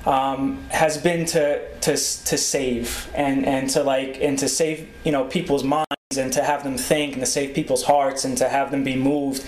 [0.06, 5.12] um, has been to to to save and and to like and to save you
[5.12, 8.48] know people's minds and to have them think and to save people's hearts and to
[8.48, 9.44] have them be moved.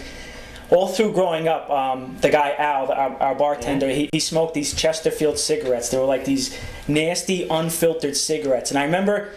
[0.72, 4.54] All through growing up, um, the guy Al, the, our, our bartender, he, he smoked
[4.54, 5.90] these Chesterfield cigarettes.
[5.90, 6.58] They were like these
[6.88, 8.70] nasty, unfiltered cigarettes.
[8.70, 9.32] And I remember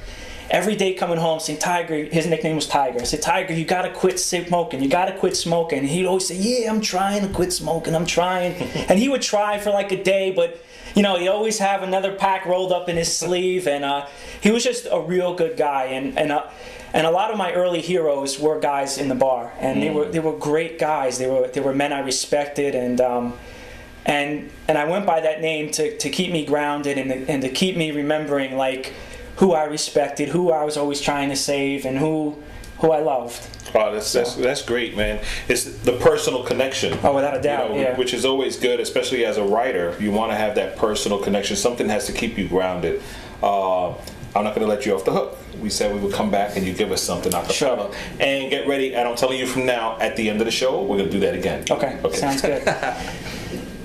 [0.50, 3.02] every day coming home saying, Tiger, his nickname was Tiger.
[3.02, 4.82] I said, Tiger, you gotta quit smoking.
[4.82, 5.80] You gotta quit smoking.
[5.80, 7.96] And he'd always say, Yeah, I'm trying to quit smoking.
[7.96, 8.54] I'm trying.
[8.90, 10.62] and he would try for like a day, but
[10.96, 14.08] you know, he always have another pack rolled up in his sleeve, and uh,
[14.40, 15.86] he was just a real good guy.
[15.86, 16.50] And and uh,
[16.94, 20.06] and a lot of my early heroes were guys in the bar, and they were
[20.06, 21.18] they were great guys.
[21.18, 23.38] They were they were men I respected, and um,
[24.06, 27.42] and and I went by that name to, to keep me grounded and to, and
[27.42, 28.94] to keep me remembering like
[29.38, 32.42] who I respected, who I was always trying to save, and who
[32.80, 33.48] who I loved.
[33.74, 35.22] Wow, that's that's that's great, man.
[35.50, 36.98] It's the personal connection.
[37.04, 37.98] Oh, without a you doubt, know, yeah.
[37.98, 39.98] which is always good, especially as a writer.
[40.00, 41.58] You want to have that personal connection.
[41.58, 43.02] Something has to keep you grounded.
[43.44, 43.96] Uh,
[44.36, 45.38] I'm not going to let you off the hook.
[45.62, 47.92] We said we would come back and you give us something a cappella.
[48.20, 48.94] And get ready.
[48.94, 51.12] And I'm telling you from now, at the end of the show, we're going to
[51.12, 51.64] do that again.
[51.72, 52.68] Okay, sounds good.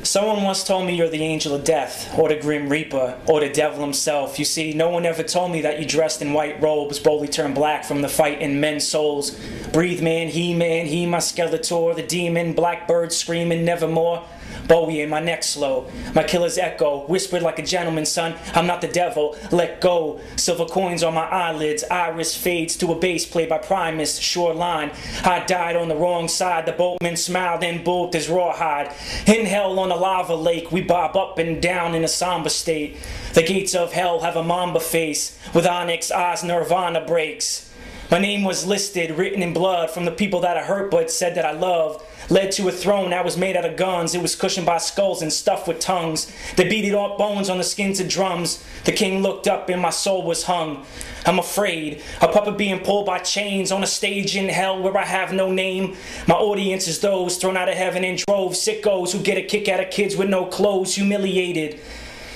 [0.03, 3.51] Someone once told me you're the angel of death, or the grim reaper, or the
[3.51, 4.39] devil himself.
[4.39, 7.55] You see, no one ever told me that you dressed in white robes, boldly turned
[7.55, 9.39] black from the fight in men's souls.
[9.73, 14.25] Breathe man, he man, he my skeletor, the demon, blackbird screaming nevermore.
[14.66, 18.35] Bowie in my neck slow, my killer's echo, whispered like a gentleman, son.
[18.55, 20.20] I'm not the devil, let go.
[20.37, 24.92] Silver coins on my eyelids, iris fades to a bass played by Primus, shoreline.
[25.25, 28.92] I died on the wrong side, the boatman smiled and bulked his rawhide.
[29.27, 32.96] In hell on a lava lake, we bob up and down in a somber state.
[33.35, 37.70] The gates of hell have a mamba face, with onyx eyes, nirvana breaks.
[38.11, 41.37] My name was listed, written in blood from the people that I hurt but said
[41.37, 42.05] that I loved.
[42.29, 44.16] Led to a throne that was made out of guns.
[44.16, 46.29] It was cushioned by skulls and stuffed with tongues.
[46.57, 48.64] They beat it off bones on the skins of drums.
[48.85, 50.85] The king looked up and my soul was hung.
[51.25, 55.05] I'm afraid, a puppet being pulled by chains on a stage in hell where I
[55.05, 55.96] have no name.
[56.27, 59.68] My audience is those thrown out of heaven in droves, sickos who get a kick
[59.68, 61.79] out of kids with no clothes, humiliated.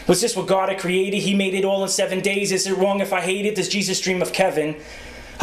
[0.07, 1.23] Was this what God had created?
[1.23, 2.53] He made it all in seven days.
[2.53, 3.57] Is it wrong if I hate it?
[3.57, 4.77] Does Jesus dream of Kevin?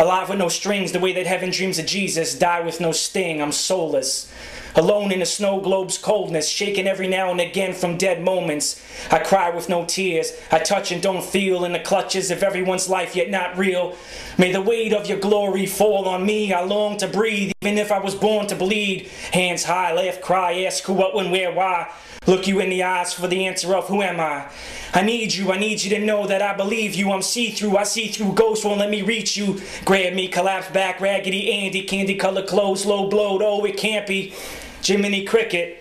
[0.01, 2.33] Alive with no strings, the way that heaven dreams of Jesus.
[2.33, 4.33] Die with no sting, I'm soulless.
[4.73, 8.81] Alone in the snow globe's coldness, shaken every now and again from dead moments.
[9.11, 12.89] I cry with no tears, I touch and don't feel in the clutches of everyone's
[12.89, 13.95] life, yet not real.
[14.39, 16.51] May the weight of your glory fall on me.
[16.51, 19.07] I long to breathe, even if I was born to bleed.
[19.33, 21.93] Hands high, laugh, cry, ask who, what, when, where, why.
[22.27, 24.47] Look you in the eyes for the answer of who am I?
[24.93, 27.11] I need you, I need you to know that I believe you.
[27.11, 29.59] I'm see through, I see through ghosts, won't let me reach you.
[29.85, 33.41] Grab me, collapse back, raggedy Andy, candy colored clothes, low blowed.
[33.41, 34.35] Oh, it can't be.
[34.83, 35.80] Jiminy Cricket.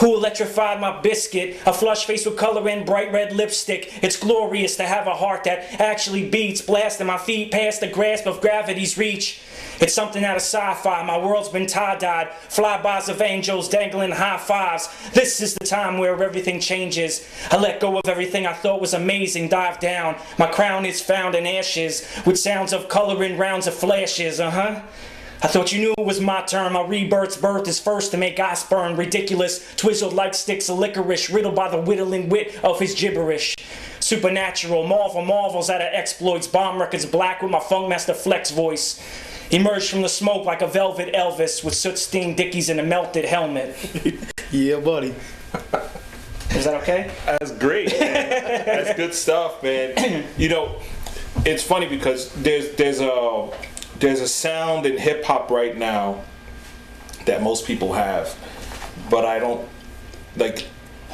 [0.00, 1.58] Who electrified my biscuit?
[1.66, 4.02] A flush face with color and bright red lipstick.
[4.02, 8.26] It's glorious to have a heart that actually beats, blasting my feet past the grasp
[8.26, 9.42] of gravity's reach.
[9.78, 11.04] It's something out of sci-fi.
[11.04, 12.30] My world's been tie-dyed.
[12.48, 14.88] Flybys of angels dangling high fives.
[15.12, 17.28] This is the time where everything changes.
[17.50, 19.48] I let go of everything I thought was amazing.
[19.50, 20.16] Dive down.
[20.38, 24.40] My crown is found in ashes, with sounds of color and rounds of flashes.
[24.40, 24.80] Uh huh.
[25.42, 26.74] I thought you knew it was my turn.
[26.74, 28.94] My rebirth's birth is first to make us burn.
[28.96, 33.54] Ridiculous, twizzled like sticks of licorice, riddled by the whittling wit of his gibberish.
[34.00, 36.46] Supernatural, marvel marvels out of exploits.
[36.46, 39.00] Bomb records black with my funk master Flex voice.
[39.50, 43.24] Emerged from the smoke like a velvet Elvis with soot stained dickies and a melted
[43.24, 43.74] helmet.
[44.52, 45.14] Yeah, buddy.
[46.50, 47.08] Is that okay?
[47.24, 47.92] That's great.
[47.92, 48.66] Man.
[48.66, 50.24] That's good stuff, man.
[50.36, 50.80] You know,
[51.46, 53.48] it's funny because there's there's a
[54.00, 56.24] there's a sound in hip hop right now
[57.26, 58.34] that most people have,
[59.10, 59.68] but I don't
[60.36, 60.66] like.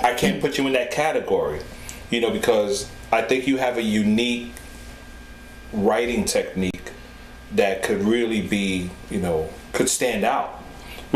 [0.02, 1.60] I can't put you in that category,
[2.10, 4.52] you know, because I think you have a unique
[5.72, 6.92] writing technique
[7.52, 10.55] that could really be, you know, could stand out,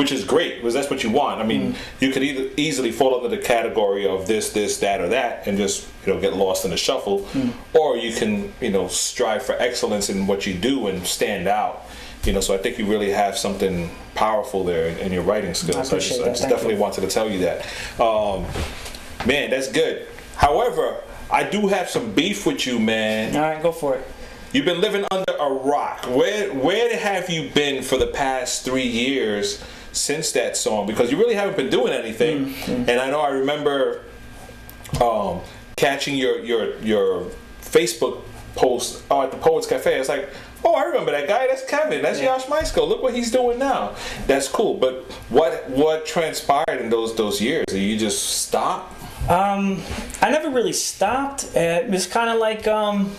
[0.01, 1.43] which is great because that's what you want.
[1.43, 5.09] I mean, you could either easily fall under the category of this, this, that, or
[5.09, 7.29] that, and just you know get lost in the shuffle,
[7.75, 11.85] or you can you know strive for excellence in what you do and stand out.
[12.25, 15.53] You know, so I think you really have something powerful there in, in your writing
[15.53, 15.77] skills.
[15.77, 16.81] I, appreciate just, I just definitely you.
[16.81, 17.67] wanted to tell you that.
[18.01, 18.47] Um,
[19.27, 20.09] man, that's good.
[20.37, 23.37] However, I do have some beef with you, man.
[23.37, 24.07] All right, go for it.
[24.55, 26.07] You've been living under a rock.
[26.07, 30.87] Where where have you been for the past three years since that song?
[30.87, 32.47] Because you really haven't been doing anything.
[32.47, 32.89] Mm-hmm.
[32.91, 34.03] And I know I remember
[35.01, 35.41] um,
[35.77, 37.27] catching your your your
[37.63, 38.23] Facebook
[38.57, 39.99] post uh, at the Poets Cafe.
[39.99, 40.29] It's like,
[40.65, 41.47] oh, I remember that guy.
[41.47, 42.03] That's Kevin.
[42.03, 42.37] That's Yeah.
[42.37, 42.87] Yash Mysco.
[42.89, 43.95] Look what he's doing now.
[44.27, 44.75] That's cool.
[44.75, 47.65] But what what transpired in those those years?
[47.69, 48.93] Did you just stop?
[49.29, 49.83] Um,
[50.23, 51.45] I never really stopped.
[51.55, 53.13] Uh, It was kind of like um,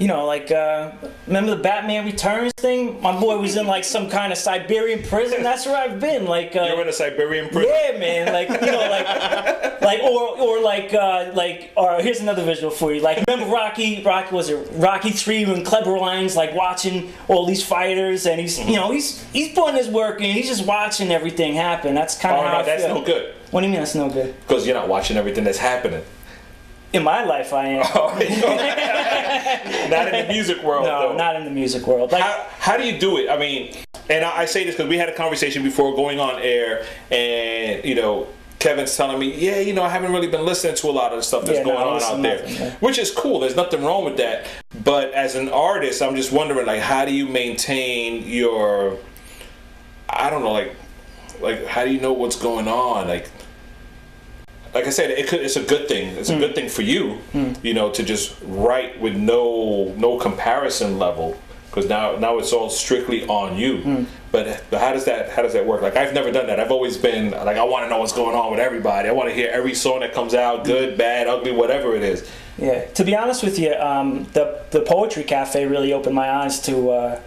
[0.00, 0.90] you know, like uh,
[1.28, 3.00] remember the Batman Returns thing?
[3.02, 5.42] My boy was in like some kind of Siberian prison.
[5.42, 6.24] That's where I've been.
[6.24, 7.70] Like uh, You're in a Siberian prison.
[7.70, 8.32] Yeah, man.
[8.32, 12.92] Like you know, like like or or like uh, like or here's another visual for
[12.92, 13.00] you.
[13.02, 14.02] Like remember Rocky?
[14.02, 18.58] Rocky was it Rocky three when Clubber Lang's like watching all these fighters and he's
[18.58, 20.34] you know he's he's putting his work in.
[20.34, 21.94] He's just watching everything happen.
[21.94, 22.94] That's kind of Oh how no, I that's feel.
[22.94, 24.34] no good What do you mean that's no good?
[24.40, 26.02] because you're not watching everything that's happening.
[26.92, 27.86] In my life, I am.
[27.94, 28.08] Oh,
[29.90, 30.84] not in the music world.
[30.84, 31.16] no, though.
[31.16, 32.12] not in the music world.
[32.12, 33.28] Like how, how do you do it?
[33.30, 33.74] I mean,
[34.08, 37.84] and I, I say this because we had a conversation before going on air, and
[37.84, 38.26] you know,
[38.58, 41.18] Kevin's telling me, yeah, you know, I haven't really been listening to a lot of
[41.18, 42.74] the stuff that's Yeah, going I on out there, nothing, yeah.
[42.80, 43.40] which is cool.
[43.40, 44.46] There's nothing wrong with that.
[44.84, 48.98] But as an artist, I'm just wondering, like, how do you maintain your,
[50.08, 50.74] I don't know, like,
[51.40, 53.30] like how do you know what's going on, like.
[54.74, 56.08] Like I said, it could, it's a good thing.
[56.16, 56.40] It's a Hmm.
[56.40, 57.18] good thing for you,
[57.62, 61.36] you know, to just write with no no comparison level,
[61.70, 63.78] because now now it's all strictly on you.
[63.78, 64.04] Hmm.
[64.32, 65.82] But but how does that how does that work?
[65.82, 66.60] Like I've never done that.
[66.60, 69.08] I've always been like I want to know what's going on with everybody.
[69.08, 72.28] I want to hear every song that comes out, good, bad, ugly, whatever it is.
[72.56, 76.60] Yeah, to be honest with you, um, the the poetry cafe really opened my eyes
[76.62, 77.20] to uh,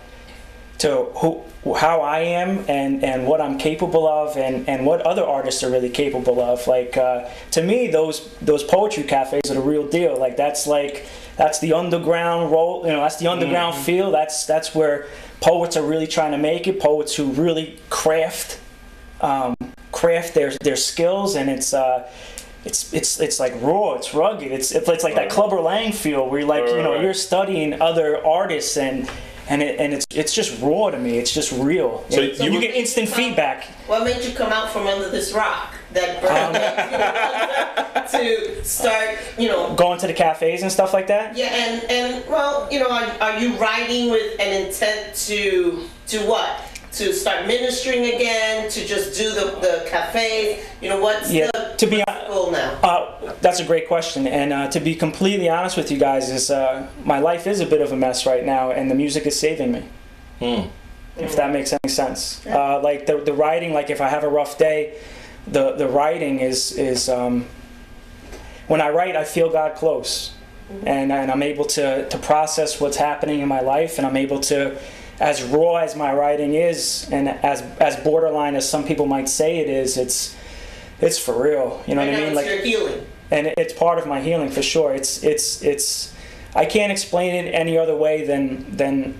[0.79, 1.43] to who
[1.77, 5.71] how I am and, and what I'm capable of and, and what other artists are
[5.71, 6.67] really capable of.
[6.67, 10.19] Like uh, to me, those those poetry cafes are the real deal.
[10.19, 11.05] Like that's like
[11.37, 12.85] that's the underground role.
[12.85, 14.11] You know, that's the underground feel.
[14.11, 15.07] That's that's where
[15.39, 16.79] poets are really trying to make it.
[16.79, 18.59] Poets who really craft
[19.21, 19.55] um,
[19.91, 21.73] craft their their skills and it's.
[21.73, 22.09] Uh,
[22.65, 23.95] it's it's it's like raw.
[23.95, 24.49] It's rugged.
[24.49, 28.25] It's it's, like that Clubber Lang feel where you're like you know you're studying other
[28.25, 29.09] artists and
[29.53, 31.19] and it, and it's it's just raw to me.
[31.19, 32.03] It's just real.
[32.09, 33.65] So And you you get instant feedback.
[33.85, 36.57] What made you come out from under this rock that burned
[37.95, 39.75] um, to start, you know?
[39.75, 41.37] Going to the cafes and stuff like that.
[41.37, 46.19] Yeah, and and well, you know, are, are you writing with an intent to to
[46.25, 46.72] what?
[46.93, 48.69] To start ministering again?
[48.69, 50.63] To just do the the cafe?
[50.79, 52.73] You know, what's Yeah, the to be what's goal now?
[52.83, 56.51] Uh, that's a great question, and uh, to be completely honest with you guys, is
[56.51, 59.39] uh, my life is a bit of a mess right now, and the music is
[59.39, 59.83] saving me.
[61.17, 64.29] If that makes any sense, uh, like the the writing, like if I have a
[64.29, 64.97] rough day,
[65.47, 67.45] the the writing is is um,
[68.67, 70.33] when I write, I feel God close,
[70.85, 74.39] and and I'm able to to process what's happening in my life, and I'm able
[74.41, 74.77] to.
[75.19, 79.59] As raw as my writing is, and as as borderline as some people might say
[79.59, 80.35] it is, it's
[80.99, 81.83] it's for real.
[81.87, 82.35] You know right what I mean?
[82.35, 83.05] like your healing.
[83.31, 84.93] and it's part of my healing for sure.
[84.93, 86.13] It's it's it's
[86.55, 89.15] I can't explain it any other way than than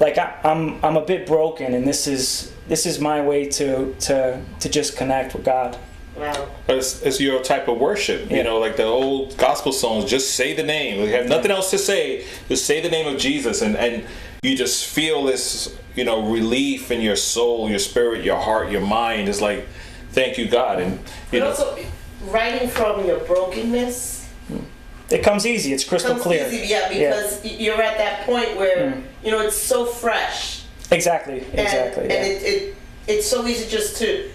[0.00, 3.94] like I, I'm I'm a bit broken, and this is this is my way to
[4.00, 5.78] to to just connect with God.
[6.16, 6.48] Wow.
[6.68, 10.10] It's, it's your type of worship, you know, like the old gospel songs.
[10.10, 11.00] Just say the name.
[11.00, 12.26] You have nothing else to say.
[12.48, 14.04] Just say the name of Jesus, and and
[14.42, 18.80] you just feel this, you know, relief in your soul, your spirit, your heart, your
[18.80, 19.28] mind.
[19.28, 19.66] It's like,
[20.10, 20.98] thank you, God, and
[21.30, 21.78] you But know, also,
[22.26, 24.28] writing from your brokenness
[25.10, 25.72] It comes easy.
[25.72, 26.46] It's crystal comes clear.
[26.48, 30.64] easy, yeah, because y you're at that point where you know it's so fresh.
[30.90, 31.40] Exactly.
[31.40, 32.02] and, Exactly.
[32.04, 32.24] and yeah.
[32.24, 32.76] it, it
[33.06, 34.28] it's so easy just to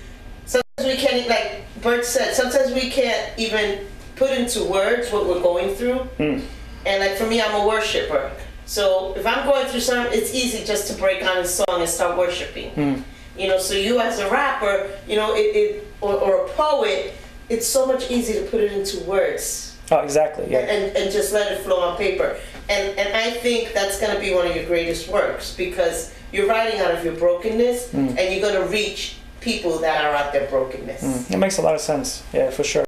[0.45, 3.85] sometimes we can't like Bert said sometimes we can't even
[4.15, 6.39] put into words what we're going through Hmm.
[6.85, 8.31] and like for me I'm a worshiper
[8.67, 11.89] so if I'm going through something it's easy just to break on a song and
[11.89, 13.01] start worshiping Hmm.
[13.39, 17.13] you know so you as a rapper you know it, it or, or a poet
[17.49, 20.45] it's so much easier to put it into words oh, exactly.
[20.51, 20.59] Yeah.
[20.59, 22.35] and, and just let it flow on paper.
[22.69, 26.81] And and I think that's gonna be one of your greatest works because you're writing
[26.81, 28.17] out of your brokenness Mm.
[28.19, 31.31] and you're gonna reach people that are at their brokenness.
[31.31, 32.21] It makes a lot of sense.
[32.33, 32.83] Yeah, for sure.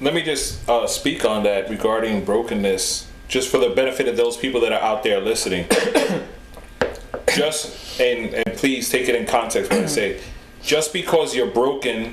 [0.00, 4.36] let me just uh, speak on that regarding brokenness, just for the benefit of those
[4.36, 5.66] people that are out there listening.
[7.34, 10.20] just and and please take it in context when I say,
[10.62, 12.12] just because you're broken,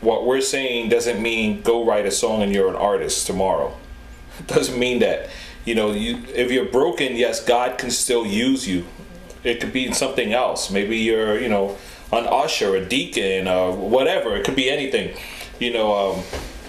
[0.00, 3.76] what we're saying doesn't mean go write a song and you're an artist tomorrow.
[4.48, 5.30] doesn't mean that.
[5.64, 8.84] You know, you if you're broken, yes, God can still use you.
[9.44, 10.72] It could be something else.
[10.72, 11.78] Maybe you're, you know,
[12.10, 14.36] an usher, a deacon, uh, whatever.
[14.36, 15.16] It could be anything.
[15.60, 16.24] You know, um,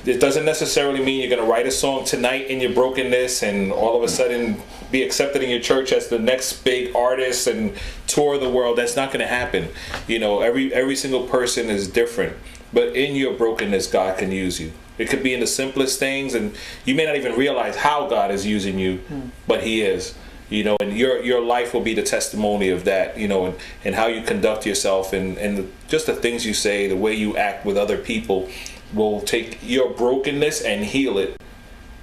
[0.06, 3.72] it doesn't necessarily mean you're going to write a song tonight in your brokenness and
[3.72, 7.76] all of a sudden be accepted in your church as the next big artist and
[8.08, 8.78] tour the world.
[8.78, 9.70] That's not going to happen.
[10.08, 12.38] You know, every every single person is different.
[12.72, 14.72] But in your brokenness, God can use you.
[15.00, 18.32] It could be in the simplest things, and you may not even realize how God
[18.32, 19.00] is using you,
[19.48, 20.14] but He is.
[20.50, 23.18] You know, and your your life will be the testimony of that.
[23.18, 26.88] You know, and, and how you conduct yourself, and and just the things you say,
[26.88, 28.50] the way you act with other people,
[28.94, 31.42] will take your brokenness and heal it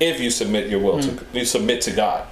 [0.00, 2.26] if you submit your will to you submit to God.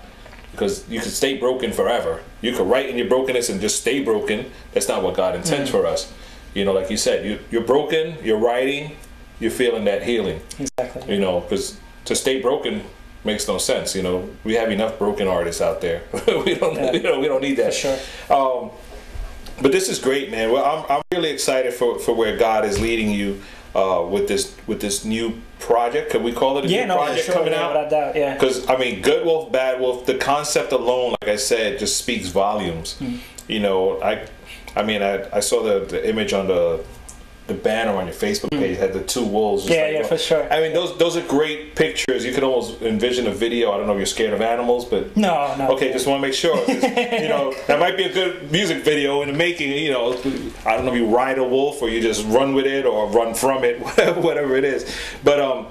[0.53, 2.23] because you can stay broken forever.
[2.41, 4.51] You could write in your brokenness and just stay broken.
[4.73, 6.13] That's not what God intends for us.
[6.55, 8.17] You know, like you said, you, you're broken.
[8.23, 8.97] You're writing.
[9.41, 10.41] You're feeling that healing.
[10.61, 11.15] Exactly.
[11.15, 12.85] You know, because to stay broken
[13.25, 13.97] makes no sense.
[13.97, 16.03] You know, we have enough broken artists out there.
[16.29, 16.77] we don't.
[16.77, 16.93] Yeah.
[16.93, 17.75] You know, we don't need that.
[17.75, 17.99] For sure.
[18.31, 18.71] Um,
[19.61, 20.53] but this is great, man.
[20.53, 23.41] Well, I'm, I'm really excited for, for where God is leading you
[23.75, 26.11] uh, with this with this new project.
[26.11, 27.35] Could we call it a Yeah, new no, project sure.
[27.35, 27.73] coming yeah, out?
[27.73, 28.17] without doubt.
[28.17, 28.35] Yeah.
[28.35, 32.29] Because I mean, Good Wolf, Bad Wolf, the concept alone, like I said, just speaks
[32.29, 32.95] volumes.
[32.99, 33.17] Hmm.
[33.49, 34.27] You know, I,
[34.77, 36.83] I mean, I, I saw the, the image on the
[37.47, 39.69] the banner on your Facebook page had the two wolves.
[39.69, 40.51] Yeah, like, yeah, well, for sure.
[40.53, 42.25] I mean, those those are great pictures.
[42.25, 43.71] You can almost envision a video.
[43.73, 45.73] I don't know if you're scared of animals, but No, no.
[45.73, 46.57] Okay, just want to make sure.
[46.69, 49.71] you know, that might be a good music video in the making.
[49.73, 50.13] You know,
[50.65, 53.09] I don't know if you ride a wolf or you just run with it or
[53.11, 53.79] run from it,
[54.17, 54.91] whatever it is.
[55.23, 55.67] But um,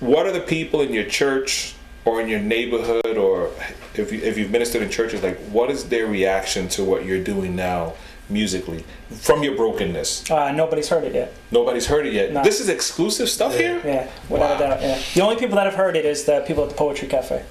[0.00, 3.50] what are the people in your church or in your neighborhood or
[3.94, 7.22] if you, if you've ministered in churches, like what is their reaction to what you're
[7.22, 7.94] doing now
[8.30, 8.84] musically
[9.20, 10.30] from your brokenness?
[10.30, 11.32] Uh, nobody's heard it yet.
[11.50, 12.32] Nobody's heard it yet.
[12.32, 12.42] No.
[12.42, 13.80] This is exclusive stuff here.
[13.84, 14.56] Yeah, without Wow.
[14.56, 14.82] a doubt.
[14.82, 14.98] Yeah.
[15.14, 17.42] The only people that have heard it is the people at the Poetry Cafe.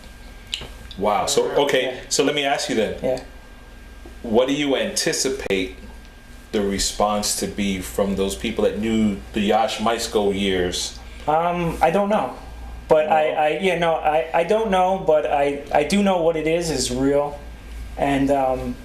[0.98, 1.26] Wow.
[1.28, 2.00] So okay, Yeah.
[2.10, 2.96] so let me ask you then.
[3.04, 3.22] Yeah.
[4.22, 5.76] what do you anticipate
[6.52, 11.00] the response to be from those people that knew the Yash Mysco years?
[11.28, 12.36] Um, I don't know,
[12.90, 16.36] but I, I, yeah, no, I, I don't know, but I, I do know what
[16.36, 17.40] it is is real,
[17.98, 18.76] and um,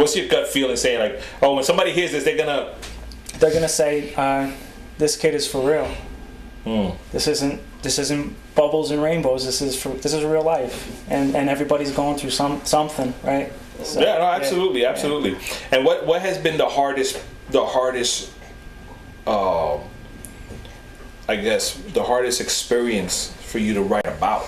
[0.00, 2.74] What's your gut feeling saying like, oh, when somebody hears this, they're gonna,
[3.38, 4.50] they're gonna say, uh,
[4.96, 5.94] "This kid is for real.
[6.64, 6.96] Hmm.
[7.12, 9.44] This isn't, this isn't bubbles and rainbows.
[9.44, 13.52] This is for, this is real life, and and everybody's going through some something, right?
[13.82, 15.36] So, yeah, no, absolutely, absolutely.
[15.70, 18.30] And what what has been the hardest, the hardest,
[19.26, 19.76] uh,
[21.28, 24.46] I guess, the hardest experience for you to write about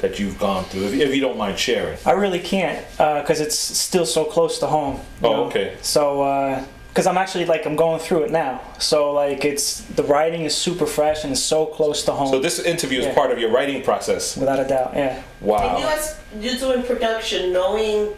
[0.00, 1.98] that you've gone through, if, if you don't mind sharing?
[2.06, 4.96] I really can't uh, because it's still so close to home.
[5.22, 5.44] you Oh, know?
[5.44, 5.76] okay.
[5.82, 10.02] So, uh, because I'm actually like I'm going through it now, so like it's the
[10.02, 12.32] writing is super fresh and it's so close to home.
[12.32, 13.14] So this interview is Yeah.
[13.14, 14.36] part of your writing process.
[14.36, 15.22] without a doubt, yeah.
[15.40, 15.58] Wow.
[15.68, 15.90] And you Wow.
[15.94, 18.08] guys, you doing production knowing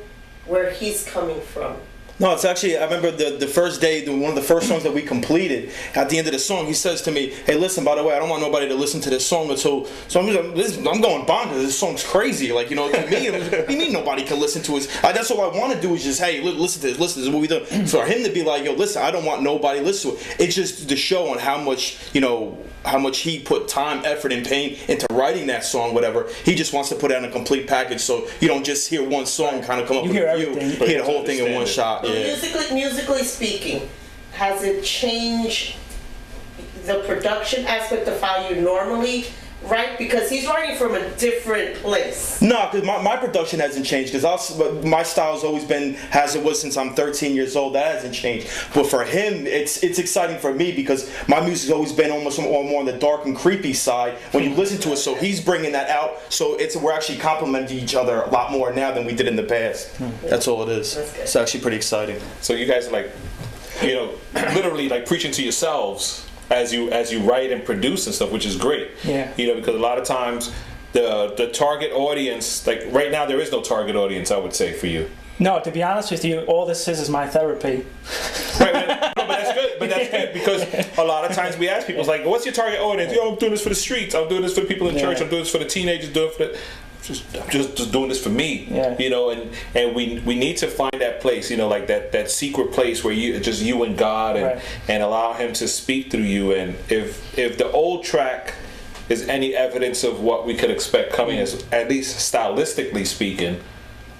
[0.46, 1.76] where he's coming from.
[2.18, 2.76] No, it's actually.
[2.78, 5.72] I remember the the first day, the, one of the first songs that we completed.
[5.94, 7.84] At the end of the song, he says to me, "Hey, listen.
[7.84, 9.86] By the way, I don't want nobody to listen to this song until.
[10.08, 11.54] So I'm, just, I'm going bonkers.
[11.62, 12.52] This song's crazy.
[12.52, 14.88] Like you know, to me, what do you mean nobody can listen to it?
[15.02, 16.98] I, that's all I want to do is just, hey, li- listen to this.
[17.00, 17.60] Listen, to this is what we do.
[17.60, 17.88] Mm.
[17.90, 20.36] For him to be like, yo, listen, I don't want nobody to listen to it.
[20.38, 24.32] It's just the show on how much you know how much he put time, effort,
[24.32, 25.94] and pain into writing that song.
[25.94, 26.28] Whatever.
[26.44, 29.26] He just wants to put out a complete package, so you don't just hear one
[29.26, 30.48] song kind of come up You with hear a view.
[30.50, 30.70] everything.
[30.80, 31.66] You hear the whole thing in one it.
[31.68, 32.01] shot.
[32.02, 32.26] Yeah.
[32.26, 33.88] musically, musically speaking,
[34.32, 35.76] has it changed
[36.84, 39.26] the production aspect of how you normally
[39.64, 39.98] write?
[39.98, 42.40] Because he's writing from a different place.
[42.40, 44.12] No, because my, my production hasn't changed.
[44.12, 47.74] Because my style's always been as it was since I'm 13 years old.
[47.74, 48.48] That hasn't changed.
[48.74, 52.64] But for him, it's it's exciting for me because my music's always been almost more,
[52.64, 54.96] more on the dark and creepy side when you listen to it.
[54.96, 56.20] So he's bringing that out.
[56.32, 59.36] So it's we're actually complementing each other a lot more now than we did in
[59.36, 59.90] the past.
[60.22, 60.96] That's all it is.
[60.96, 62.20] It's actually pretty exciting.
[62.40, 63.10] So you guys are like,
[63.82, 68.14] you know, literally like preaching to yourselves as you as you write and produce and
[68.14, 68.90] stuff, which is great.
[69.04, 69.32] Yeah.
[69.36, 70.52] You know, because a lot of times
[70.92, 74.30] the the target audience, like right now, there is no target audience.
[74.30, 75.10] I would say for you.
[75.38, 77.84] No, to be honest with you, all this is is my therapy.
[78.60, 79.78] Right, but, no, but that's good.
[79.78, 80.62] But that's good because
[80.98, 83.38] a lot of times we ask people, it's like, "What's your target audience?" Yo, I'm
[83.38, 84.14] doing this for the streets.
[84.14, 85.20] I'm doing this for the people in church.
[85.20, 86.10] I'm doing this for the teenagers.
[86.10, 86.58] Doing it for the,
[87.02, 88.68] just, I'm just, just doing this for me.
[88.70, 88.96] Yeah.
[88.98, 91.50] You know, and and we we need to find that place.
[91.50, 94.62] You know, like that that secret place where you just you and God and Right.
[94.88, 96.52] and allow Him to speak through you.
[96.52, 98.54] And if if the old track
[99.08, 101.42] is any evidence of what we could expect coming, mm.
[101.42, 103.60] as at least stylistically speaking.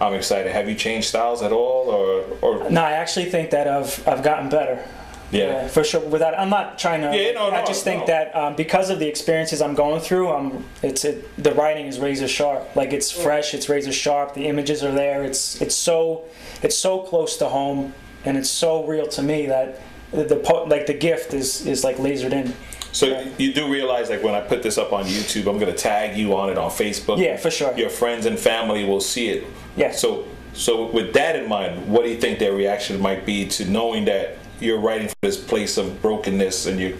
[0.00, 0.50] I'm excited.
[0.50, 4.24] Have you changed styles at all, or, or No, I actually think that I've I've
[4.24, 4.84] gotten better.
[5.32, 5.68] Yeah.
[5.68, 6.00] for sure.
[6.00, 7.16] Without, I'm not trying to.
[7.16, 10.30] Yeah, no, I no, just think that um, because of the experiences I'm going through,
[10.30, 12.76] um, it's it, the writing is razor sharp.
[12.76, 14.34] Like it's fresh, it's razor sharp.
[14.34, 15.24] The images are there.
[15.24, 16.24] It's it's so
[16.62, 19.80] it's so close to home, and it's so real to me that
[20.12, 22.54] the, the po- like the gift is is like lasered in.
[22.92, 26.16] So you do realize, like, when I put this up on YouTube, I'm gonna tag
[26.16, 27.18] you on it on Facebook.
[27.18, 27.74] Yeah, for sure.
[27.76, 29.46] Your friends and family will see it.
[29.76, 29.92] Yeah.
[29.92, 33.64] So, so with that in mind, what do you think their reaction might be to
[33.64, 36.98] knowing that you're writing from this place of brokenness and you?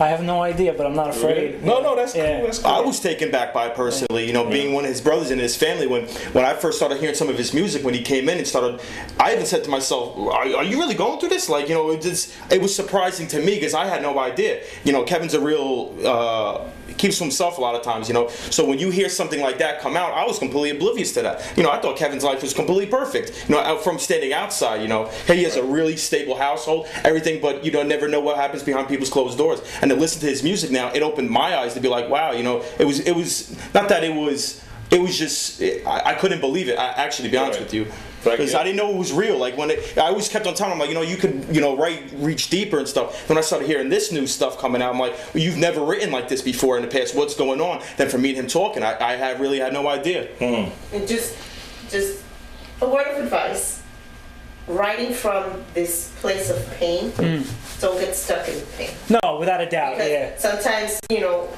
[0.00, 1.62] I have no idea, but I'm not afraid.
[1.62, 2.38] No, no, that's Yeah.
[2.38, 2.46] cool.
[2.46, 2.72] That's cool.
[2.72, 5.38] I was taken back by it personally, you know, being one of his brothers in
[5.38, 5.86] his family.
[5.86, 8.46] When when I first started hearing some of his music, when he came in and
[8.46, 8.80] started,
[9.20, 11.90] I even said to myself, "Are, are you really going through this?" Like, you know,
[11.92, 14.60] it just it was surprising to me because I had no idea.
[14.82, 15.94] You know, Kevin's a real.
[16.04, 16.60] Uh,
[16.98, 18.28] keeps to himself a lot of times, you know.
[18.28, 21.56] So when you hear something like that come out, I was completely oblivious to that.
[21.56, 23.44] You know, I thought Kevin's life was completely perfect.
[23.48, 26.86] You know, out from standing outside, you know, hey, he has a really stable household,
[27.04, 29.60] everything, but you don't never know what happens behind people's closed doors.
[29.80, 32.32] And to listen to his music now, it opened my eyes to be like, wow,
[32.32, 34.60] you know, it was it was not that it was.
[34.90, 36.78] It was just it, I, I couldn't believe it.
[36.78, 37.64] I, actually, to be honest Right.
[37.64, 37.86] with you,
[38.24, 38.58] because yeah.
[38.60, 39.38] I didn't know it was real.
[39.38, 41.60] Like when it, I always kept on telling him, like you know, you could you
[41.60, 43.28] know write reach deeper and stuff.
[43.28, 46.10] When I started hearing this new stuff coming out, I'm like, well, you've never written
[46.10, 47.14] like this before in the past.
[47.14, 47.82] What's going on?
[47.96, 50.26] Then for me and him talking, I, I had really had no idea.
[50.38, 50.70] Hmm.
[50.94, 51.36] And just,
[51.90, 52.22] just
[52.80, 53.80] a word of advice.
[54.68, 57.10] Writing from this place of pain,
[57.80, 58.90] don't get stuck in pain.
[59.10, 59.96] No, without a doubt.
[59.96, 60.38] Because Yeah.
[60.38, 61.48] sometimes, you know,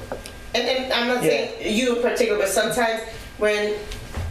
[0.55, 3.03] and, and I'm not saying you in particular, but sometimes
[3.37, 3.75] when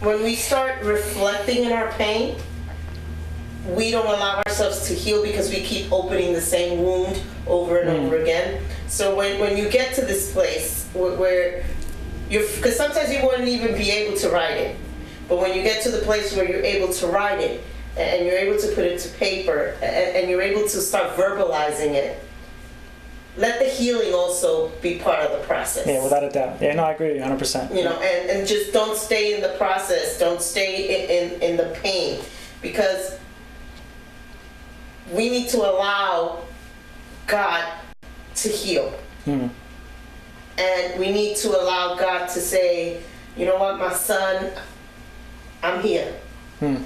[0.01, 2.37] when we start reflecting in our pain,
[3.67, 7.89] we don't allow ourselves to heal because we keep opening the same wound over and
[7.89, 8.05] mm.
[8.05, 8.63] over again.
[8.87, 11.65] So when, when you get to this place where, where
[12.29, 14.77] you're, because sometimes you wouldn't even be able to write it,
[15.27, 17.63] but when you get to the place where you're able to write it
[17.97, 21.93] and you're able to put it to paper and, and you're able to start verbalizing
[21.93, 22.24] it,
[23.37, 25.85] let the healing also be part of the process.
[25.85, 26.61] Yeah, without a doubt.
[26.61, 27.75] Yeah, no, I agree 100%.
[27.75, 30.17] You know, and, and just don't stay in the process.
[30.17, 32.21] Don't stay in, in, in the pain.
[32.61, 33.19] Because
[35.11, 36.43] we need to allow
[37.27, 37.73] God
[38.35, 38.89] to heal.
[39.25, 39.47] Hmm.
[40.57, 43.01] And we need to allow God to say,
[43.35, 44.51] you know what, my son,
[45.61, 46.13] I'm here.
[46.59, 46.77] Hmm.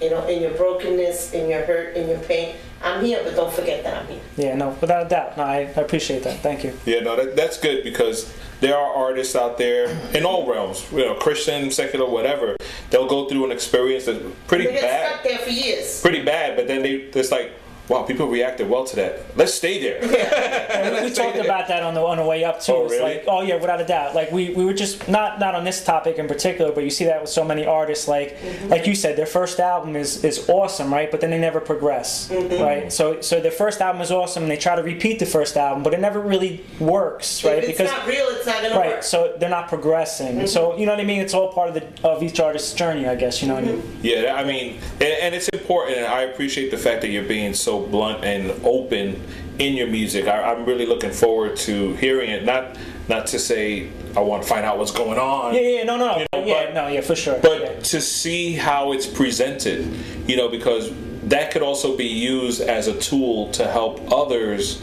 [0.00, 3.52] You know, in your brokenness, in your hurt, in your pain, I'm here, but don't
[3.52, 4.20] forget that I'm here.
[4.36, 5.36] Yeah, no, without a doubt.
[5.36, 6.40] No, I, I appreciate that.
[6.40, 6.76] Thank you.
[6.84, 10.98] Yeah, no, that, that's good because there are artists out there in all realms, you
[11.04, 12.56] know, Christian, secular, whatever.
[12.90, 16.00] They'll go through an experience that's pretty We get bad, stuck there for years.
[16.00, 17.52] pretty bad, but then they it's like,
[17.88, 19.36] wow, people reacted well to that.
[19.36, 20.00] Let's stay there.
[21.02, 22.72] we talked about that on the on the way up too.
[22.72, 23.02] Oh, really?
[23.02, 24.14] like, oh yeah, without a doubt.
[24.14, 27.04] Like we, we were just not not on this topic in particular, but you see
[27.04, 28.08] that with so many artists.
[28.08, 28.68] Like mm-hmm.
[28.68, 31.10] like you said, their first album is is awesome, right?
[31.10, 32.62] But then they never progress, mm-hmm.
[32.62, 32.92] right?
[32.92, 35.82] So so their first album is awesome, and they try to repeat the first album,
[35.82, 37.62] but it never really works, right?
[37.62, 39.02] If it's not real, it's not gonna right, work.
[39.02, 40.46] so they're not progressing.
[40.46, 40.80] So mm-hmm.
[40.80, 41.20] you know what I mean?
[41.20, 43.42] It's all part of the of each artist's journey, I guess.
[43.42, 43.98] You know what I mean?
[44.02, 45.98] Yeah, I mean, and, and it's important.
[45.98, 49.20] And I appreciate the fact that you're being so blunt and open
[49.58, 50.26] in your music.
[50.26, 52.44] I, I'm really looking forward to hearing it.
[52.44, 52.76] Not
[53.08, 55.54] not to say I want to find out what's going on.
[55.54, 57.38] Yeah, yeah, no, no, You know, yeah, but- no, yeah, for sure.
[57.42, 57.80] but yeah.
[57.80, 59.86] to see how it's presented,
[60.28, 60.92] you know, because
[61.24, 64.80] that could also be used as a tool to help others,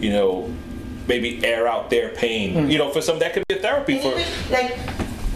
[0.00, 0.52] you know,
[1.06, 2.54] maybe air out their pain.
[2.54, 2.72] Mm.
[2.72, 4.18] You know, for some that could be a therapy And for.
[4.18, 4.78] even, like,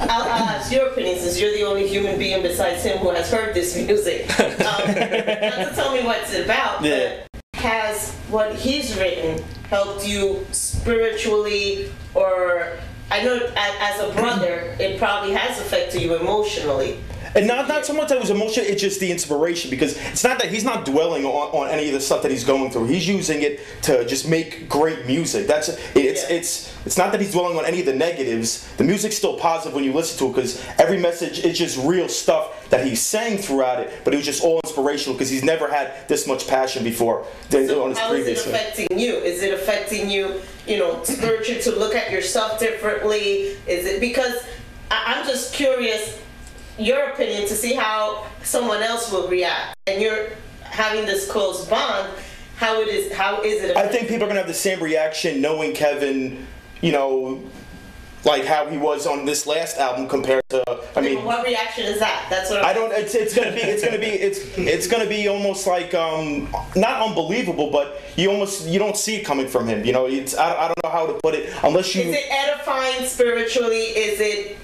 [0.00, 3.30] I'll, I'll ask your opinion since you're the only human being besides him who has
[3.30, 4.30] heard this music.
[4.66, 7.24] Um, not to tell me what it's about, Yeah.
[7.32, 12.72] but has what he's written helped you spiritually or
[13.10, 16.98] I know as a brother, it probably has affected you emotionally.
[17.34, 20.24] And not not so much that it was emotion, it's just the inspiration because it's
[20.24, 22.86] not that he's not dwelling on, on any of the stuff that he's going through.
[22.86, 25.46] He's using it to just make great music.
[25.46, 26.36] That's it's Yeah.
[26.36, 28.66] it's it's not that he's dwelling on any of the negatives.
[28.76, 32.08] The music's still positive when you listen to it because every message is just real
[32.08, 33.92] stuff that he's saying throughout it.
[34.04, 37.68] But it was just all inspirational because he's never had this much passion before than
[37.70, 37.98] on his previous.
[37.98, 38.46] How is it previous.
[38.46, 39.14] affecting you?
[39.16, 43.56] Is it affecting you, you know, spiritually to look at yourself differently?
[43.66, 44.34] Is it because
[44.90, 46.20] I, I'm just curious
[46.78, 50.30] your opinion to see how someone else will react, and you're
[50.62, 52.10] having this close bond.
[52.56, 53.12] How it is?
[53.12, 53.76] How is it?
[53.76, 56.46] I think people are gonna have the same reaction knowing Kevin,
[56.80, 57.42] you know,
[58.24, 60.62] like how he was on this last album compared to.
[60.96, 62.26] I mean, what reaction is that?
[62.28, 62.92] That's what I'm I don't.
[62.92, 63.60] It's, it's gonna be.
[63.60, 64.06] It's gonna be.
[64.06, 69.16] It's it's gonna be almost like um not unbelievable, but you almost you don't see
[69.16, 69.84] it coming from him.
[69.84, 72.02] You know, it's I, I don't know how to put it unless you.
[72.02, 73.76] Is it edifying spiritually?
[73.76, 74.58] Is it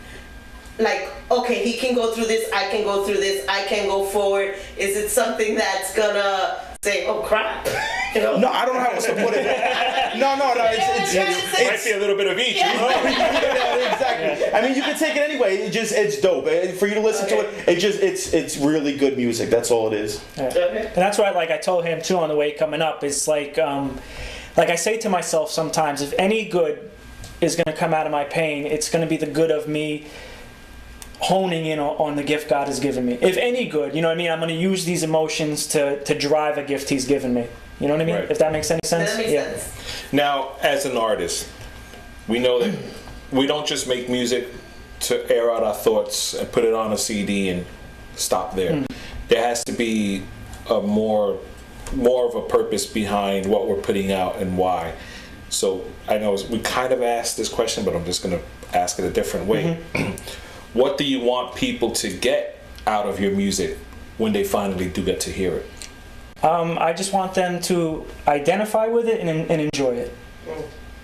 [0.79, 4.05] like okay, he can go through this, I can go through this, I can go
[4.05, 4.57] forward?
[4.77, 7.66] Is it something that's gonna say, oh crap?
[8.14, 8.37] You know?
[8.37, 10.18] no, I don't know how else to put it.
[10.18, 10.64] No, no, no.
[10.66, 12.57] It's, it's, Yeah, it's, yeah, Might be a little bit of each.
[12.57, 14.53] yeah, exactly.
[14.53, 15.57] I mean, you can take it anyway.
[15.57, 16.47] It just it's dope.
[16.47, 19.49] Eh, For you to listen to it, it just it's it's really good music.
[19.49, 20.23] That's all it is.
[20.39, 20.89] Okay.
[20.89, 23.59] And that's why, like I told him too on the way coming up, it's like,
[23.59, 23.99] um,
[24.59, 26.91] like I say to myself sometimes, if any good
[27.41, 29.68] is going to come out of my pain, it's going to be the good of
[29.68, 30.07] me
[31.23, 33.14] honing in on, on the gift God has given me.
[33.14, 34.31] If any good, you know what I mean?
[34.31, 37.47] I'm going to use these emotions to to drive a gift He's given me.
[37.81, 38.14] You know what I mean?
[38.16, 38.31] Right.
[38.31, 39.11] If that makes any sense.
[39.11, 39.57] That makes yeah.
[39.57, 40.12] sense.
[40.12, 41.49] Now, as an artist,
[42.29, 42.79] we know that
[43.33, 44.49] we don't just make music
[45.01, 47.66] to air out our thoughts and put it on a CD and
[48.14, 48.73] stop there.
[48.73, 48.87] Mm.
[49.29, 50.23] There has to be
[50.68, 51.39] a more
[51.95, 54.95] more of a purpose behind what we're putting out and why.
[55.51, 58.99] So I know we kind of asked this question, but I'm just going to ask
[58.99, 59.79] it a different way.
[59.93, 60.39] Mm-hmm.
[60.75, 63.79] what do you want people to get out of your music
[64.18, 65.66] when they finally do get to hear it?
[66.45, 70.14] Um, I just want them to identify with it and, and enjoy it.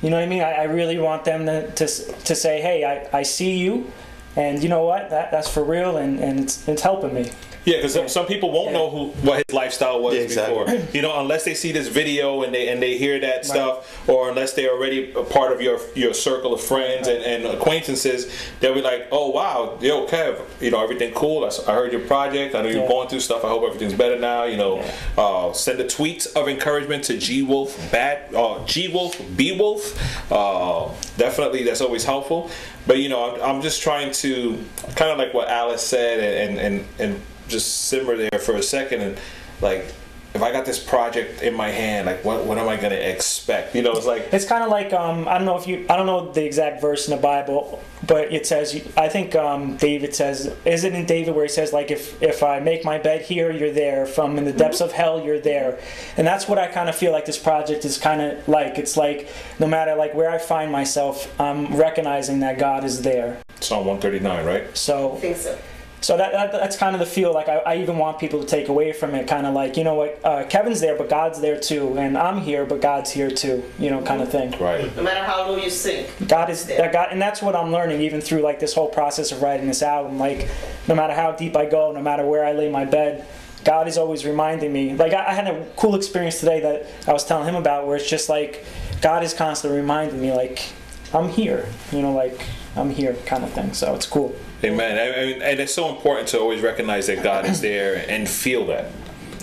[0.03, 0.43] You know what I mean?
[0.43, 3.91] I, I really want them to, to, to say, hey, I, I see you,
[4.37, 5.11] and you know what?
[5.11, 7.31] That, that's for real, and, and it's, it's helping me.
[7.65, 10.65] Yeah, because some, some people won't know who what his lifestyle was Yeah, exactly.
[10.65, 10.89] before.
[10.95, 14.31] You know, unless they see this video and they and they hear that stuff, or
[14.31, 18.75] unless they're already a part of your your circle of friends and, and acquaintances, they'll
[18.75, 21.45] be like, "Oh wow, yo, Kev, you know everything cool.
[21.45, 22.55] I heard your project.
[22.55, 22.89] I know you're Yeah.
[22.89, 23.45] going through stuff.
[23.45, 24.45] I hope everything's better now.
[24.45, 24.85] You know,
[25.19, 30.33] uh, send a tweet of encouragement to G Wolf Bat, uh, G Wolf B Wolf.
[30.33, 30.89] Uh,
[31.19, 32.51] definitely, that's always helpful.
[32.87, 34.59] But you know, I'm, I'm just trying to
[34.97, 39.01] kind of like what Alice said, and and and just simmer there for a second
[39.01, 39.19] and
[39.61, 39.87] like
[40.35, 43.75] if I got this project in my hand, like what what am I gonna expect?
[43.75, 45.97] You know, it's like It's kind of like um, I don't know if you I
[45.97, 50.15] don't know the exact verse in the Bible, but it says I think um, David
[50.15, 53.23] says is it in David where he says like if if I make my bed
[53.23, 54.05] here, you're there.
[54.07, 55.79] From in the depths of hell, you're there.
[56.17, 58.79] And that's what I kind of feel like this project is kind of like.
[58.79, 59.29] It's like
[59.59, 63.43] no matter like where I find myself, I'm recognizing that God is there.
[63.61, 64.77] Psalm 139, right?
[64.77, 65.59] So I think so.
[66.01, 68.47] So that, that that's kind of the feel like I, I even want people to
[68.47, 71.41] take away from it kind of like you know what uh, kevin's there but god's
[71.41, 74.95] there too and i'm here but god's here too you know kind of thing Right.
[74.97, 76.09] No matter how low you sink.
[76.29, 76.91] god is there.
[76.93, 79.83] god and that's what i'm learning even through like this whole process of writing this
[79.83, 80.49] album like
[80.87, 83.27] no matter how deep i go no matter where i lay my bed
[83.65, 87.13] god is always reminding me like i, I had a cool experience today that i
[87.13, 88.65] was telling him about where it's just like
[89.03, 90.71] god is constantly reminding me like
[91.13, 92.41] i'm here you know like
[92.77, 94.35] i'm here kind of thing so it's cool
[94.65, 94.99] Amen.
[94.99, 98.67] I mean, and it's so important to always recognize that God is there and feel
[98.67, 98.91] that.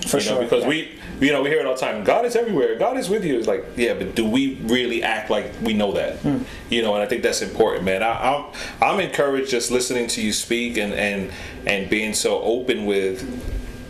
[0.07, 0.69] For you know, sure, Because yeah.
[0.69, 2.03] we, you know, we hear it all the time.
[2.03, 2.77] God is everywhere.
[2.77, 3.37] God is with you.
[3.37, 6.17] It's like, yeah, but do we really act like we know that?
[6.19, 6.39] Hmm.
[6.69, 8.03] You know, and I think that's important, man.
[8.03, 8.45] I, I'm,
[8.81, 11.31] I'm encouraged just listening to you speak and and
[11.65, 13.23] and being so open with.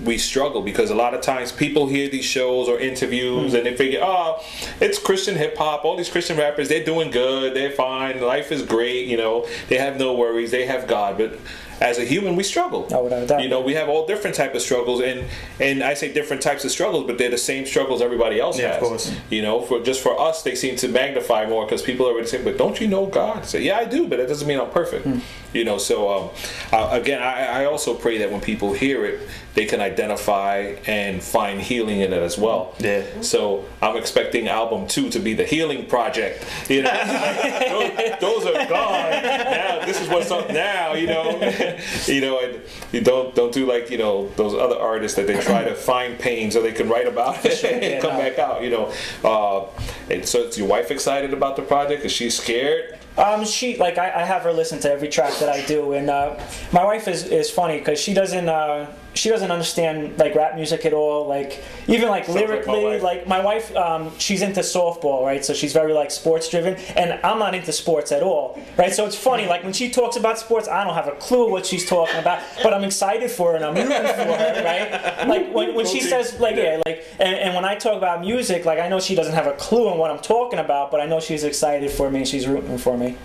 [0.05, 3.57] We struggle because a lot of times people hear these shows or interviews Hmm.
[3.57, 4.41] and they figure, oh,
[4.79, 5.83] it's Christian hip hop.
[5.83, 7.53] All these Christian rappers, they're doing good.
[7.55, 8.21] They're fine.
[8.21, 9.07] Life is great.
[9.07, 10.51] You know, they have no worries.
[10.51, 11.17] They have God.
[11.17, 11.39] But
[11.81, 12.87] as a human, we struggle.
[12.91, 13.41] Oh, without a doubt.
[13.43, 15.25] You know, we have all different type of struggles, and
[15.59, 18.67] and I say different types of struggles, but they're the same struggles everybody else Yeah,
[18.73, 18.75] has.
[18.77, 19.15] of course.
[19.29, 22.27] You know, for just for us, they seem to magnify more because people are already
[22.27, 24.59] saying, "But don't you know God?" I say, "Yeah, I do, but that doesn't mean
[24.59, 25.19] I'm perfect." Hmm.
[25.53, 26.29] You know, so um,
[26.73, 29.21] uh, again, I, I also pray that when people hear it,
[29.53, 32.75] they can identify and find healing in it as well.
[32.79, 33.03] Yeah.
[33.21, 36.43] So I'm expecting album two to be the healing project.
[36.69, 36.91] You know,
[38.19, 39.11] those, those are gone.
[39.23, 40.93] Now this is what's up now.
[40.93, 41.39] You know,
[42.07, 42.61] you know, and
[42.91, 46.19] you don't don't do like you know those other artists that they try to find
[46.19, 48.63] pain so they can write about it and come back out.
[48.63, 48.93] You know,
[49.23, 49.67] uh,
[50.09, 52.05] and so is your wife excited about the project?
[52.05, 52.97] Is she scared?
[53.17, 56.09] Um, she like I, I have her listen to every track that I do, and
[56.09, 56.37] uh,
[56.71, 60.85] my wife is, is funny because she doesn't uh, she doesn't understand like rap music
[60.85, 61.27] at all.
[61.27, 63.03] Like even like like my lyrically, wife.
[63.03, 65.43] like my wife, um, she's into softball, right?
[65.43, 68.93] So she's very like sports driven, and I'm not into sports at all, right?
[68.93, 71.65] So it's funny like when she talks about sports, I don't have a clue what
[71.65, 75.27] she's talking about, but I'm excited for her and I'm rooting for her, right?
[75.27, 78.65] Like when, when she says like yeah, like and, and when I talk about music,
[78.65, 81.05] like I know she doesn't have a clue on what I'm talking about, but I
[81.05, 83.17] know she's excited for me and she's rooting for me.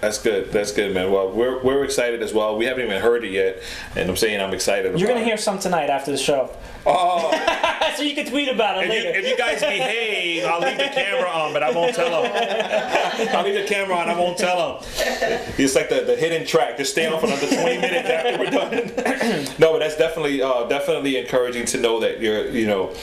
[0.00, 0.52] That's good.
[0.52, 1.10] That's good, man.
[1.10, 2.56] Well, we're, we're excited as well.
[2.56, 3.62] We haven't even heard it yet,
[3.96, 4.98] and I'm saying I'm excited.
[4.98, 5.26] You're gonna it.
[5.26, 6.54] hear some tonight after the show.
[6.86, 7.30] Oh,
[7.96, 9.18] so you can tweet about it if you, later.
[9.18, 12.32] if you guys behave, I'll leave the camera on, but I won't tell them.
[13.34, 14.08] I'll leave the camera on.
[14.08, 14.88] I won't tell them.
[15.58, 16.76] It's like the, the hidden track.
[16.76, 19.54] Just stay on for another 20 minutes after we're done.
[19.58, 22.94] no, but that's definitely uh, definitely encouraging to know that you're you know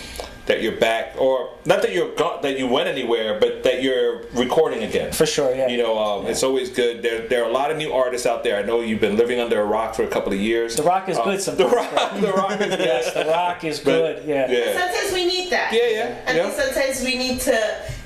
[0.46, 4.22] that you're back, or not that you're go- that you went anywhere, but that you're
[4.34, 5.12] recording again.
[5.12, 5.68] For sure, yeah.
[5.68, 7.02] You know, um, it's always good.
[7.02, 8.58] There, there are a lot of new artists out there.
[8.58, 10.76] I know you've been living under a rock for a couple of years.
[10.76, 13.92] the Rock is Uh, good The rock, the rock is yes, the Rock is But-
[13.92, 14.26] good.
[14.26, 14.52] Yeah.
[14.52, 14.80] Yeah.
[14.80, 15.74] Sometimes we need that.
[15.74, 16.52] Yeah, yeah, I yeah.
[16.52, 17.58] sometimes we need to,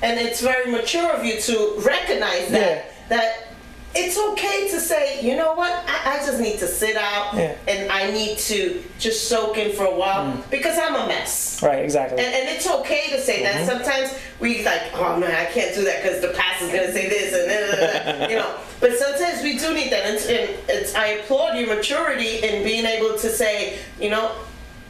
[0.02, 2.82] and it's very mature of you to recognize that Yeah.
[3.10, 3.49] that
[3.94, 7.56] it's okay to say, you know what, I, I just need to sit out Yeah.
[7.66, 10.50] and I need to just soak in for a while Mm.
[10.50, 11.60] because I'm a mess.
[11.62, 11.82] Right.
[11.84, 12.22] Exactly.
[12.24, 13.66] And, and it's okay to say Mm-hmm.
[13.66, 13.66] that.
[13.66, 17.34] Sometimes we like, oh man, I can't do that because the pastor's gonna say this
[17.34, 18.54] and da, da, da, da," you know.
[18.80, 22.86] But sometimes we do need that, and, and it's, I applaud your maturity in being
[22.86, 24.32] able to say, you know,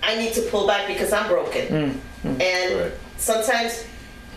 [0.02, 2.00] I need to pull back because I'm broken.
[2.24, 2.92] And Right.
[3.16, 3.84] sometimes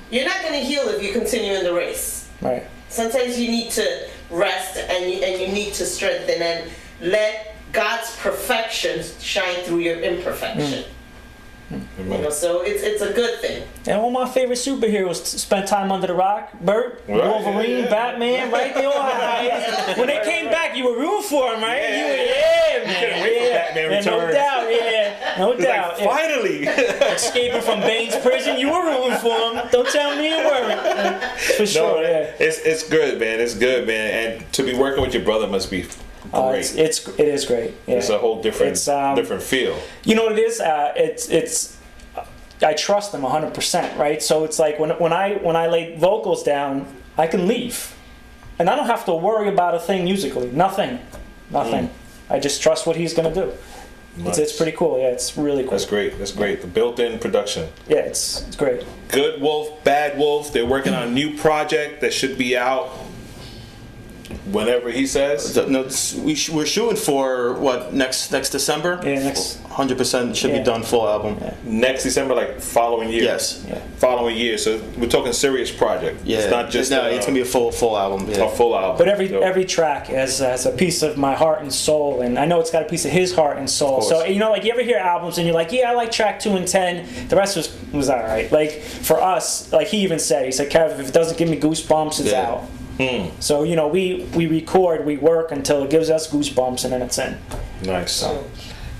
[0.09, 2.29] you're not gonna heal if you continue in the race.
[2.41, 2.63] right.
[2.89, 6.69] Sometimes you need to rest and you, and you need to strengthen and
[7.01, 10.83] let God's perfection shine through your imperfection.
[10.83, 10.87] Mm.
[11.71, 13.67] You know, so it's it's a good thing.
[13.87, 16.51] And all my favorite superheroes spent time under the rock.
[16.61, 17.89] Bert, Right, Wolverine, yeah, yeah.
[17.89, 18.73] Batman, right?
[18.73, 21.81] They all had When they came back, you were rooting for them, right?
[21.81, 21.97] Yeah.
[21.97, 22.99] You were, yeah, man.
[22.99, 23.65] couldn't wait for yeah.
[23.65, 25.35] Batman yeah, No doubt, yeah.
[25.37, 25.99] No doubt.
[25.99, 26.63] like, finally.
[27.15, 29.67] Escaping from Bane's prison, you were rooting for him.
[29.71, 31.23] Don't tell me you weren't.
[31.57, 32.31] For sure, no, yeah.
[32.39, 33.39] it's it's good, man.
[33.39, 34.33] It's good, man.
[34.39, 35.97] And to be working with your brother must be great.
[36.31, 37.73] Uh, it's, it's it is great.
[37.87, 37.95] Yeah.
[37.95, 39.77] It's a whole different um, different feel.
[40.03, 40.59] You know what it is?
[40.59, 41.77] Uh, it's it's.
[42.61, 44.23] I trust them 100%, right?
[44.23, 47.93] So it's like when, when I when I lay vocals down, I can leave,
[48.57, 50.49] and I don't have to worry about a thing musically.
[50.49, 50.99] Nothing,
[51.49, 51.89] nothing.
[52.29, 53.51] I just trust what he's gonna do.
[54.19, 54.99] It's, it's pretty cool.
[54.99, 55.71] Yeah, it's really cool.
[55.71, 56.19] That's great.
[56.19, 56.61] That's great.
[56.61, 57.69] The built-in production.
[57.87, 58.85] Yeah, it's it's great.
[59.09, 60.53] Good Wolf, Bad Wolf.
[60.53, 62.91] They're working on a new project that should be out
[64.51, 65.55] whenever he says.
[65.67, 65.83] No,
[66.23, 68.99] we sh- we're shooting for what next next December.
[69.03, 69.59] Yeah, next.
[69.73, 70.59] Hundred percent should Yeah.
[70.59, 71.37] be done full album.
[71.41, 71.53] Yeah.
[71.63, 73.23] Next December, like following year.
[73.23, 73.65] Yes.
[73.67, 73.79] Yeah.
[73.97, 74.57] Following year.
[74.59, 76.21] So we're talking serious project.
[76.23, 77.01] Yeah, It's not just no.
[77.01, 78.29] uh, it's gonna be a full full album.
[78.29, 78.43] Yeah.
[78.45, 78.97] a full album.
[78.99, 82.37] But every So- every track has, has a piece of my heart and soul, and
[82.37, 84.01] I know it's got a piece of his heart and soul.
[84.01, 86.39] So you know, like you ever hear albums and you're like, yeah, I like track
[86.39, 87.07] two and ten.
[87.29, 88.51] The rest was was all right.
[88.51, 91.57] Like for us, like he even said, he said, Kev, if it doesn't give me
[91.59, 92.47] goosebumps, it's Yeah.
[92.49, 92.63] out.
[92.97, 93.29] Hmm.
[93.39, 97.01] So you know, we we record, we work until it gives us goosebumps, and then
[97.01, 97.37] it's in.
[97.83, 98.25] Nice.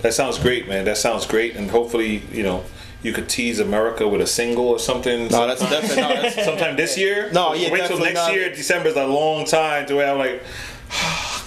[0.02, 0.86] That sounds great, man.
[0.86, 2.66] That sounds great, and hopefully, you know,
[3.04, 5.28] you could tease America with a single or something.
[5.28, 6.22] No, that's definitely no.
[6.22, 7.32] That's, sometime this year.
[7.32, 8.34] No, yeah, Wait till next not.
[8.34, 8.50] year.
[8.50, 10.42] December is a long time to where I'm like,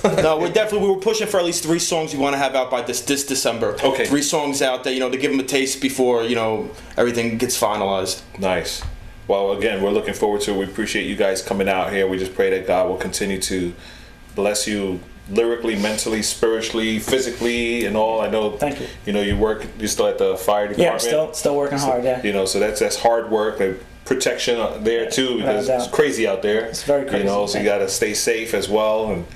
[0.22, 2.54] no, we're definitely we were pushing for at least three songs we want to have
[2.54, 3.76] out by this this December.
[3.82, 4.06] Okay.
[4.06, 7.38] Three songs out there, you know, to give them a taste before you know everything
[7.38, 8.22] gets finalized.
[8.38, 8.82] nice.
[9.28, 10.58] Well, again, we're looking forward to it.
[10.58, 12.06] We appreciate you guys coming out here.
[12.06, 13.74] We just pray that God will continue to
[14.34, 18.20] bless you lyrically, mentally, spiritually, physically, and all.
[18.20, 18.56] I know.
[18.56, 18.86] Thank you.
[19.04, 19.66] You know, you work.
[19.78, 21.02] You're still at the fire department.
[21.02, 22.04] Yeah, still still working hard.
[22.04, 22.22] Yeah.
[22.22, 23.58] You know, so that's that's hard work.
[23.58, 26.66] Like protection there too because it's crazy out there.
[26.66, 27.18] It's very crazy.
[27.18, 29.26] You know, so you got to stay safe as well, and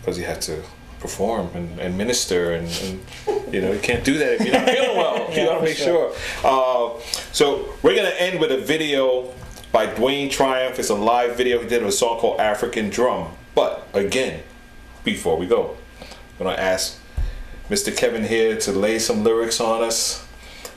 [0.00, 0.62] because you have to
[1.00, 4.68] perform and, and minister, and, and you know you can't do that if you're not
[4.68, 5.30] feeling well.
[5.30, 6.14] You got to make sure.
[6.14, 6.44] sure.
[6.44, 7.00] Uh,
[7.32, 9.32] so we're gonna end with a video
[9.72, 10.78] by Dwayne Tryumf.
[10.78, 13.32] It's a live video he did of a song called African Drum.
[13.54, 14.42] But again,
[15.04, 16.98] before we go, I'm gonna ask
[17.68, 17.96] Mr.
[17.96, 20.26] Kevin here to lay some lyrics on us.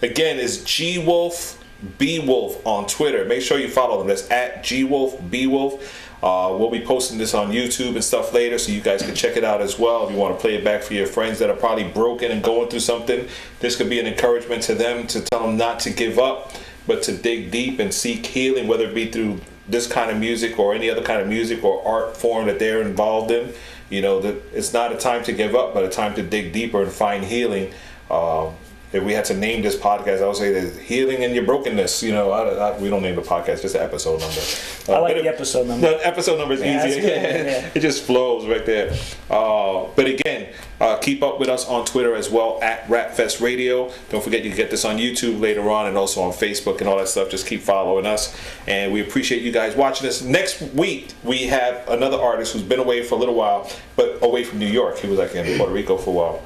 [0.01, 1.61] Again, it's G Wolf
[1.97, 3.25] B Wolf on Twitter.
[3.25, 4.07] Make sure you follow them.
[4.07, 6.00] That's at G Wolf B Wolf.
[6.23, 9.37] Uh, we'll be posting this on YouTube and stuff later, so you guys can check
[9.37, 10.05] it out as well.
[10.05, 12.43] If you want to play it back for your friends that are probably broken and
[12.43, 13.27] going through something,
[13.59, 16.53] this could be an encouragement to them to tell them not to give up,
[16.85, 20.59] but to dig deep and seek healing, whether it be through this kind of music
[20.59, 23.53] or any other kind of music or art form that they're involved in.
[23.89, 26.53] You know that it's not a time to give up, but a time to dig
[26.53, 27.73] deeper and find healing.
[28.09, 28.55] Um,
[28.93, 32.03] if we had to name this podcast, I would say that healing in your brokenness.
[32.03, 34.41] You know, I, I, we don't name the podcast, just the episode number.
[34.89, 35.89] I like the it- episode number.
[35.91, 37.07] The episode number is Yeah, that's easy.
[37.07, 37.69] yeah.
[37.75, 38.91] it just flows right there.
[39.29, 40.49] Uh, but again,
[40.81, 43.91] uh, keep up with us on Twitter as well at Rapfest Radio.
[44.09, 46.89] Don't forget you can get this on YouTube later on and also on Facebook and
[46.89, 47.29] all that stuff.
[47.29, 48.35] Just keep following us,
[48.67, 50.21] and we appreciate you guys watching us.
[50.21, 54.43] Next week we have another artist who's been away for a little while, but away
[54.43, 54.97] from New York.
[54.97, 56.41] He was like in Puerto Rico for a while.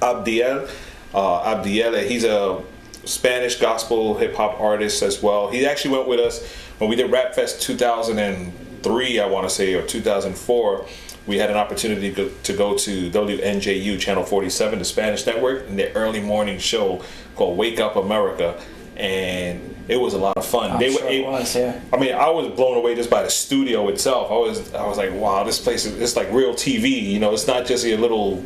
[0.00, 0.68] Abdiel.
[1.14, 2.62] Uh, Abdiel, he's a
[3.04, 5.50] Spanish gospel hip hop artist as well.
[5.50, 6.42] He actually went with us
[6.78, 10.86] when we did Rap Fest 2003, I want to say, or 2004.
[11.26, 15.92] We had an opportunity to go, to WNJU Channel 47, the Spanish network, in their
[15.94, 17.04] early morning show
[17.36, 18.60] called Wake Up America.
[18.96, 20.72] And it was a lot of fun.
[20.72, 21.80] I'm They sure were it was, yeah.
[21.92, 24.30] I mean, I was blown away just by the studio itself.
[24.30, 27.02] I was, I was like, wow, this place is it's like real TV.
[27.02, 28.44] You know, it's not just your little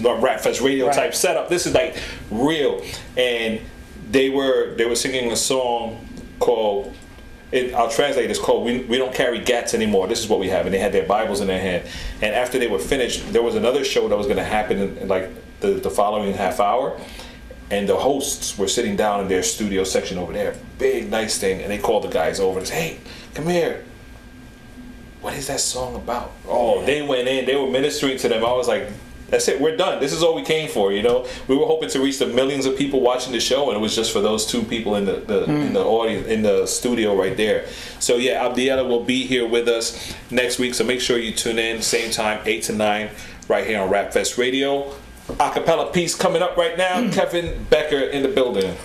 [0.00, 0.94] Rap Fest radio Right.
[0.96, 1.48] type setup.
[1.48, 1.96] This is like
[2.30, 2.82] real.
[3.16, 3.60] And
[4.10, 6.06] they were they were singing a song
[6.38, 6.94] called.
[7.50, 8.30] It, I'll translate.
[8.30, 10.78] It's called we, "We Don't Carry Gats Anymore." This is what we have, and they
[10.78, 11.84] had their Bibles in their hand.
[12.22, 14.96] And after they were finished, there was another show that was going to happen in,
[14.98, 15.28] in like
[15.60, 16.98] the, the following half hour,
[17.70, 21.60] and the hosts were sitting down in their studio section over there, big nice thing,
[21.60, 22.96] and they called the guys over and said, "Hey,
[23.34, 23.84] come here.
[25.20, 27.44] What is that song about?" Oh, they went in.
[27.44, 28.44] They were ministering to them.
[28.44, 28.88] I was like,
[29.32, 29.60] "That's it.
[29.60, 29.98] We're done.
[29.98, 32.66] This is all we came for." You know, we were hoping to reach the millions
[32.66, 35.14] of people watching the show, and it was just for those two people in the,
[35.14, 37.66] the in the audience in the studio right there.
[37.98, 40.74] So yeah, Abdiela will be here with us next week.
[40.74, 43.10] So make sure you tune in, same time, eight to nine,
[43.48, 44.94] right here on Rap Fest Radio.
[45.28, 47.00] Acapella piece coming up right now.
[47.00, 47.12] Mm.
[47.12, 48.76] Kevin Becker in the building.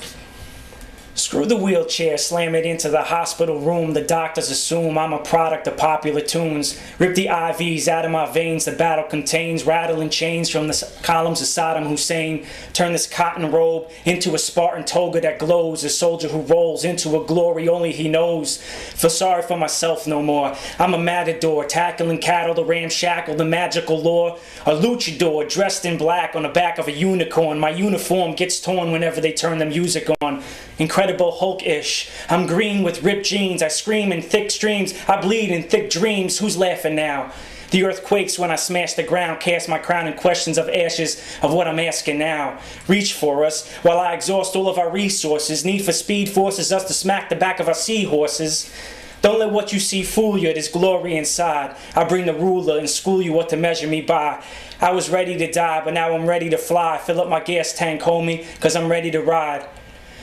[1.17, 3.93] Screw the wheelchair, slam it into the hospital room.
[3.93, 6.79] The doctors assume I'm a product of popular tunes.
[6.99, 11.41] Rip the IVs out of my veins, the battle contains rattling chains from the columns
[11.41, 12.45] of Saddam Hussein.
[12.73, 15.83] Turn this cotton robe into a Spartan toga that glows.
[15.83, 18.61] A soldier who rolls into a glory only he knows.
[18.61, 20.55] Feel sorry for myself no more.
[20.77, 24.37] I'm a matador, tackling cattle, the ramshackle, the magical lore.
[24.67, 27.59] A luchador dressed in black on the back of a unicorn.
[27.59, 30.43] My uniform gets torn whenever they turn the music on.
[30.77, 32.09] Incredible Hulk-ish.
[32.29, 33.61] I'm green with ripped jeans.
[33.61, 34.93] I scream in thick streams.
[35.07, 36.39] I bleed in thick dreams.
[36.39, 37.31] Who's laughing now?
[37.71, 41.21] The earth quakes when I smash the ground, cast my crown in questions of ashes
[41.41, 42.59] of what I'm asking now.
[42.87, 45.65] Reach for us while I exhaust all of our resources.
[45.65, 48.73] Need for speed forces us to smack the back of our seahorses.
[49.21, 51.75] Don't let what you see fool you, there's glory inside.
[51.95, 54.43] I bring the ruler and school you what to measure me by.
[54.79, 56.99] I was ready to die, but now I'm ready to fly.
[56.99, 59.67] Fill up my gas tank, homie, cause I'm ready to ride.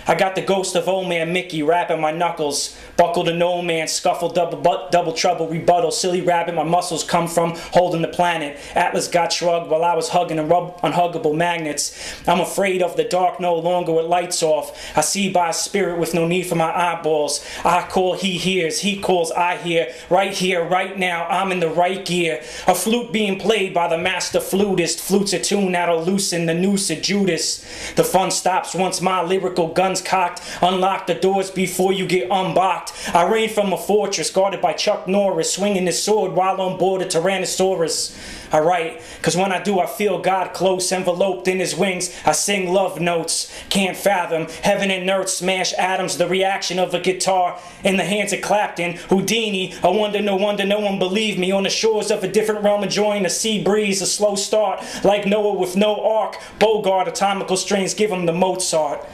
[0.07, 2.79] I got the ghost of old man Mickey rapping my knuckles.
[2.97, 5.91] Buckle to no man, scuffle, double but, double trouble, rebuttal.
[5.91, 8.59] Silly rabbit, my muscles come from holding the planet.
[8.75, 12.23] Atlas got shrugged while I was hugging and rub unhuggable magnets.
[12.29, 14.97] I'm afraid of the dark no longer with lights off.
[14.97, 17.45] I see by spirit with no need for my eyeballs.
[17.65, 19.93] I call, he hears, he calls, I hear.
[20.11, 22.41] Right here, right now, I'm in the right gear.
[22.67, 25.01] A flute being played by the master flutist.
[25.01, 27.65] Flutes a tune that'll loosen the noose of Judas.
[27.97, 30.42] The fun stops once my lyrical guns cocked.
[30.62, 33.14] Unlock the doors before you get unboxed.
[33.14, 37.03] I reign from a fortress guarded by Chuck Norris, swinging his sword while on board
[37.03, 38.16] a Tyrannosaurus.
[38.53, 42.14] I write, cause when I do, I feel God close, enveloped in his wings.
[42.24, 44.47] I sing love notes, can't fathom.
[44.62, 48.95] Heaven and earth smash atoms, the reaction of a guitar in the hands of Clapton.
[49.09, 51.51] Houdini, I wonder, no wonder no one believed me.
[51.51, 55.26] On the shores of a different realm, enjoying a sea breeze, a slow start, like
[55.26, 56.36] Noah with no ark.
[56.61, 59.05] Bogart, atomical strings, give him the Mozart.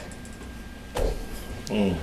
[1.67, 1.97] Mm.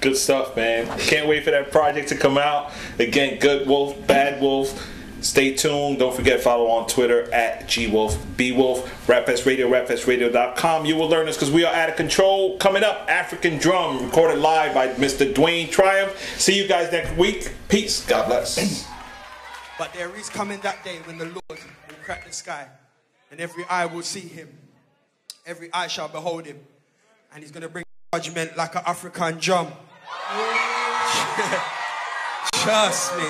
[0.00, 0.86] Good stuff, man.
[0.98, 2.72] Can't wait for that project to come out.
[2.98, 4.88] Again, Good Wolf, Bad Wolf.
[5.20, 6.00] Stay tuned.
[6.00, 10.84] Don't forget follow on Twitter at gwolf, bwolf, Rapfest Radio, rapfestradio.com.
[10.84, 12.58] You will learn this because we are out of control.
[12.58, 15.32] Coming up, African Drum, recorded live by Mr.
[15.32, 16.16] Dwayne Tryumf.
[16.40, 17.52] See you guys next week.
[17.68, 18.04] Peace.
[18.04, 18.88] God bless.
[19.78, 22.68] But there is coming that day when the Lord will crack the sky,
[23.32, 24.48] and every eye will see him.
[25.44, 26.60] Every eye shall behold him.
[27.32, 27.84] And he's going to bring
[28.14, 29.68] judgment like an African drum.
[32.52, 33.24] Trust me.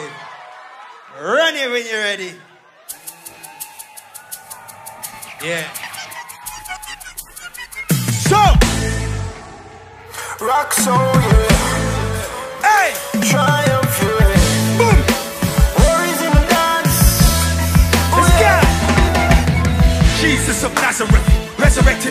[1.20, 2.33] Run it when you're ready.
[5.45, 5.72] Yeah.
[8.26, 8.43] So,
[10.45, 11.47] Rock so yeah.
[12.66, 12.91] hey,
[13.22, 14.35] Tryumf yeah.
[14.78, 14.99] boom,
[15.78, 16.99] Worries in the dance.
[18.11, 18.55] let's oh, go.
[20.20, 21.41] Jesus of Nazareth,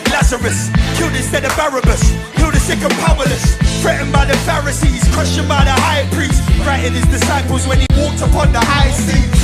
[0.00, 2.00] Lazarus, killed instead of Barabbas,
[2.40, 6.96] healed the sick and powerless, threatened by the Pharisees, questioned by the high priest, frightened
[6.96, 9.36] his disciples when he walked upon the high seas.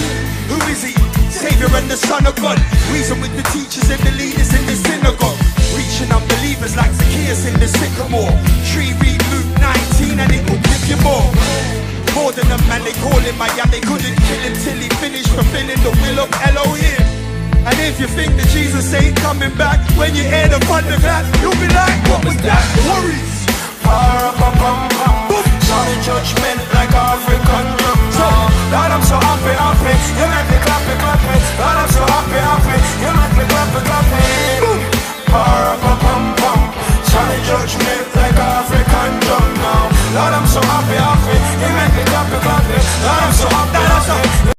[0.49, 0.97] Who is he?
[1.29, 2.57] Savior and the Son of God.
[2.89, 5.37] Reason with the teachers and the leaders in the synagogue.
[5.77, 8.33] Reaching unbelievers like Zacchaeus in the sycamore.
[8.73, 11.29] Tree read Luke 19 and it will give you more.
[12.17, 13.69] More than a man, they call him I am.
[13.69, 17.18] They couldn't kill him till he finished fulfilling the will of Elohim.
[17.67, 21.25] And if you think that Jesus ain't coming back, when you hear the thunder clap,
[21.43, 22.65] you'll be like, what was that?
[22.87, 23.47] Worries.
[23.85, 25.45] Boom.
[25.65, 27.99] Sound of judgment like African drum.
[28.69, 29.95] Lord, I'm so happy, happy.
[30.17, 31.37] You make me clappy, clappy.
[31.57, 32.77] Lord, I'm so happy, happy.
[33.01, 34.21] You make me clappy, clappy.
[34.61, 34.81] Boom.
[35.33, 36.61] Ba-ra-pa-pum-pum.
[37.09, 39.89] Sound judgment like African drum now.
[40.17, 41.37] Lord, I'm so happy, happy.
[41.61, 42.79] You make me clappy, clappy.
[43.05, 44.58] Lord, I'm so happy, happy.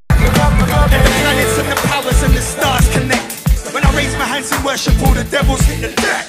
[0.50, 3.36] The and powers and the stars connect.
[3.74, 6.26] When I raise my hands in worship, all the devils hit the deck.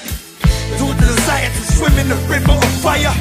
[0.77, 3.15] Through the desire to swim in the river of fire.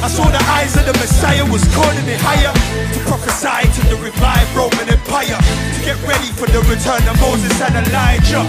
[0.00, 3.96] I saw the eyes of the Messiah was calling me higher to prophesy to the
[3.96, 8.44] revived Roman Empire to get ready for the return of Moses and Elijah.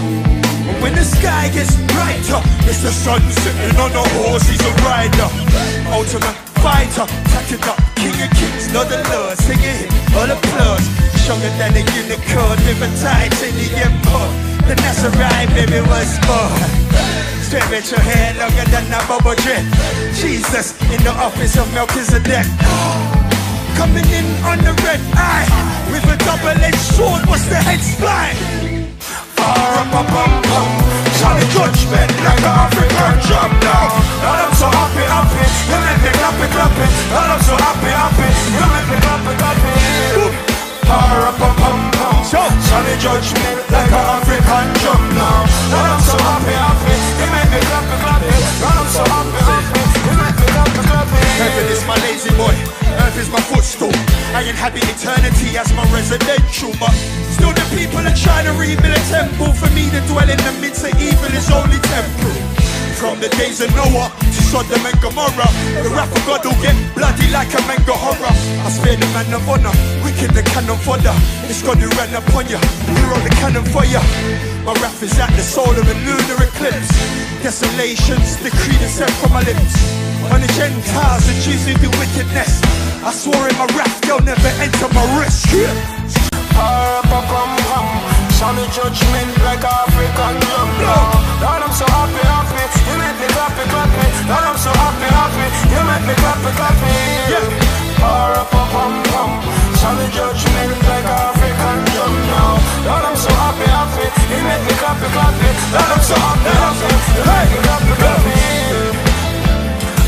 [0.64, 4.72] But when the sky gets brighter, it's the sun sitting on a horse, he's a
[4.84, 5.28] rider.
[5.90, 10.86] Ultimate fighter, tatted up, king of kings, not the Lord, singing him, all applause.
[11.22, 14.32] Stronger than a unicorn, liver tight in the empire.
[14.66, 16.88] The Nazarite, baby, was born.
[17.90, 19.64] your hair longer than a bubble drip.
[20.14, 22.46] Jesus in the office of Melchizedek.
[23.76, 25.46] Coming in on the red eye
[25.90, 27.26] with a double-edged sword.
[27.28, 28.36] What's the head spline?
[29.36, 30.87] Ba-ra-pa-pum-pum.
[31.18, 33.90] Sound of judgment like an African drum now.
[34.22, 35.42] Lord, I'm so happy, happy.
[35.66, 36.86] You make me clappy, clappy.
[37.10, 38.28] Lord, I'm so happy, happy.
[38.54, 39.72] You make me clappy, clappy.
[40.86, 42.24] Ba-ra-pa-pum-pum.
[42.24, 45.47] Sound of judgment like an African drum now.
[54.48, 56.72] Inhabit eternity as my residential.
[56.80, 56.92] But
[57.32, 59.52] still, the people are trying to rebuild a temple.
[59.54, 62.36] For me, to dwell in the midst of evil is only temporal.
[62.98, 66.74] From the days of Noah to Sodom and Gomorrah, the wrath of God will get
[66.98, 68.34] bloody like a manga horror.
[68.66, 71.14] I spare the man of honor, wicked the cannon fodder.
[71.46, 72.58] It's God who ran upon you,
[72.90, 74.02] we roll the cannon for you.
[74.66, 76.90] My wrath is at the soul of a lunar eclipse.
[77.40, 79.97] Desolations, decreed and sent from my lips.
[80.32, 82.60] On the Gentiles, the Jews who do wickedness.
[83.00, 85.46] I swore in my wrath, they'll never enter my rest.
[85.52, 85.98] wrist.
[88.38, 90.36] Sound of judgment like African
[90.78, 91.10] now.
[91.42, 92.64] Lord, I'm so happy, happy.
[92.86, 94.06] You make me clappy, clappy.
[94.30, 95.46] Lord, I'm so happy, happy.
[95.74, 96.92] You make me clappy, clappy.
[97.34, 98.46] Yeah.
[98.52, 99.30] pum pum.
[99.80, 101.78] Sound of judgment like African
[102.30, 102.62] now.
[102.86, 104.06] Lord, I'm so happy, happy.
[104.30, 105.50] You make me clappy, clappy.
[105.74, 106.90] Lord, I'm so happy, happy.
[107.18, 108.97] You make me clappy, clappy.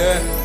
[0.00, 0.39] Yeah.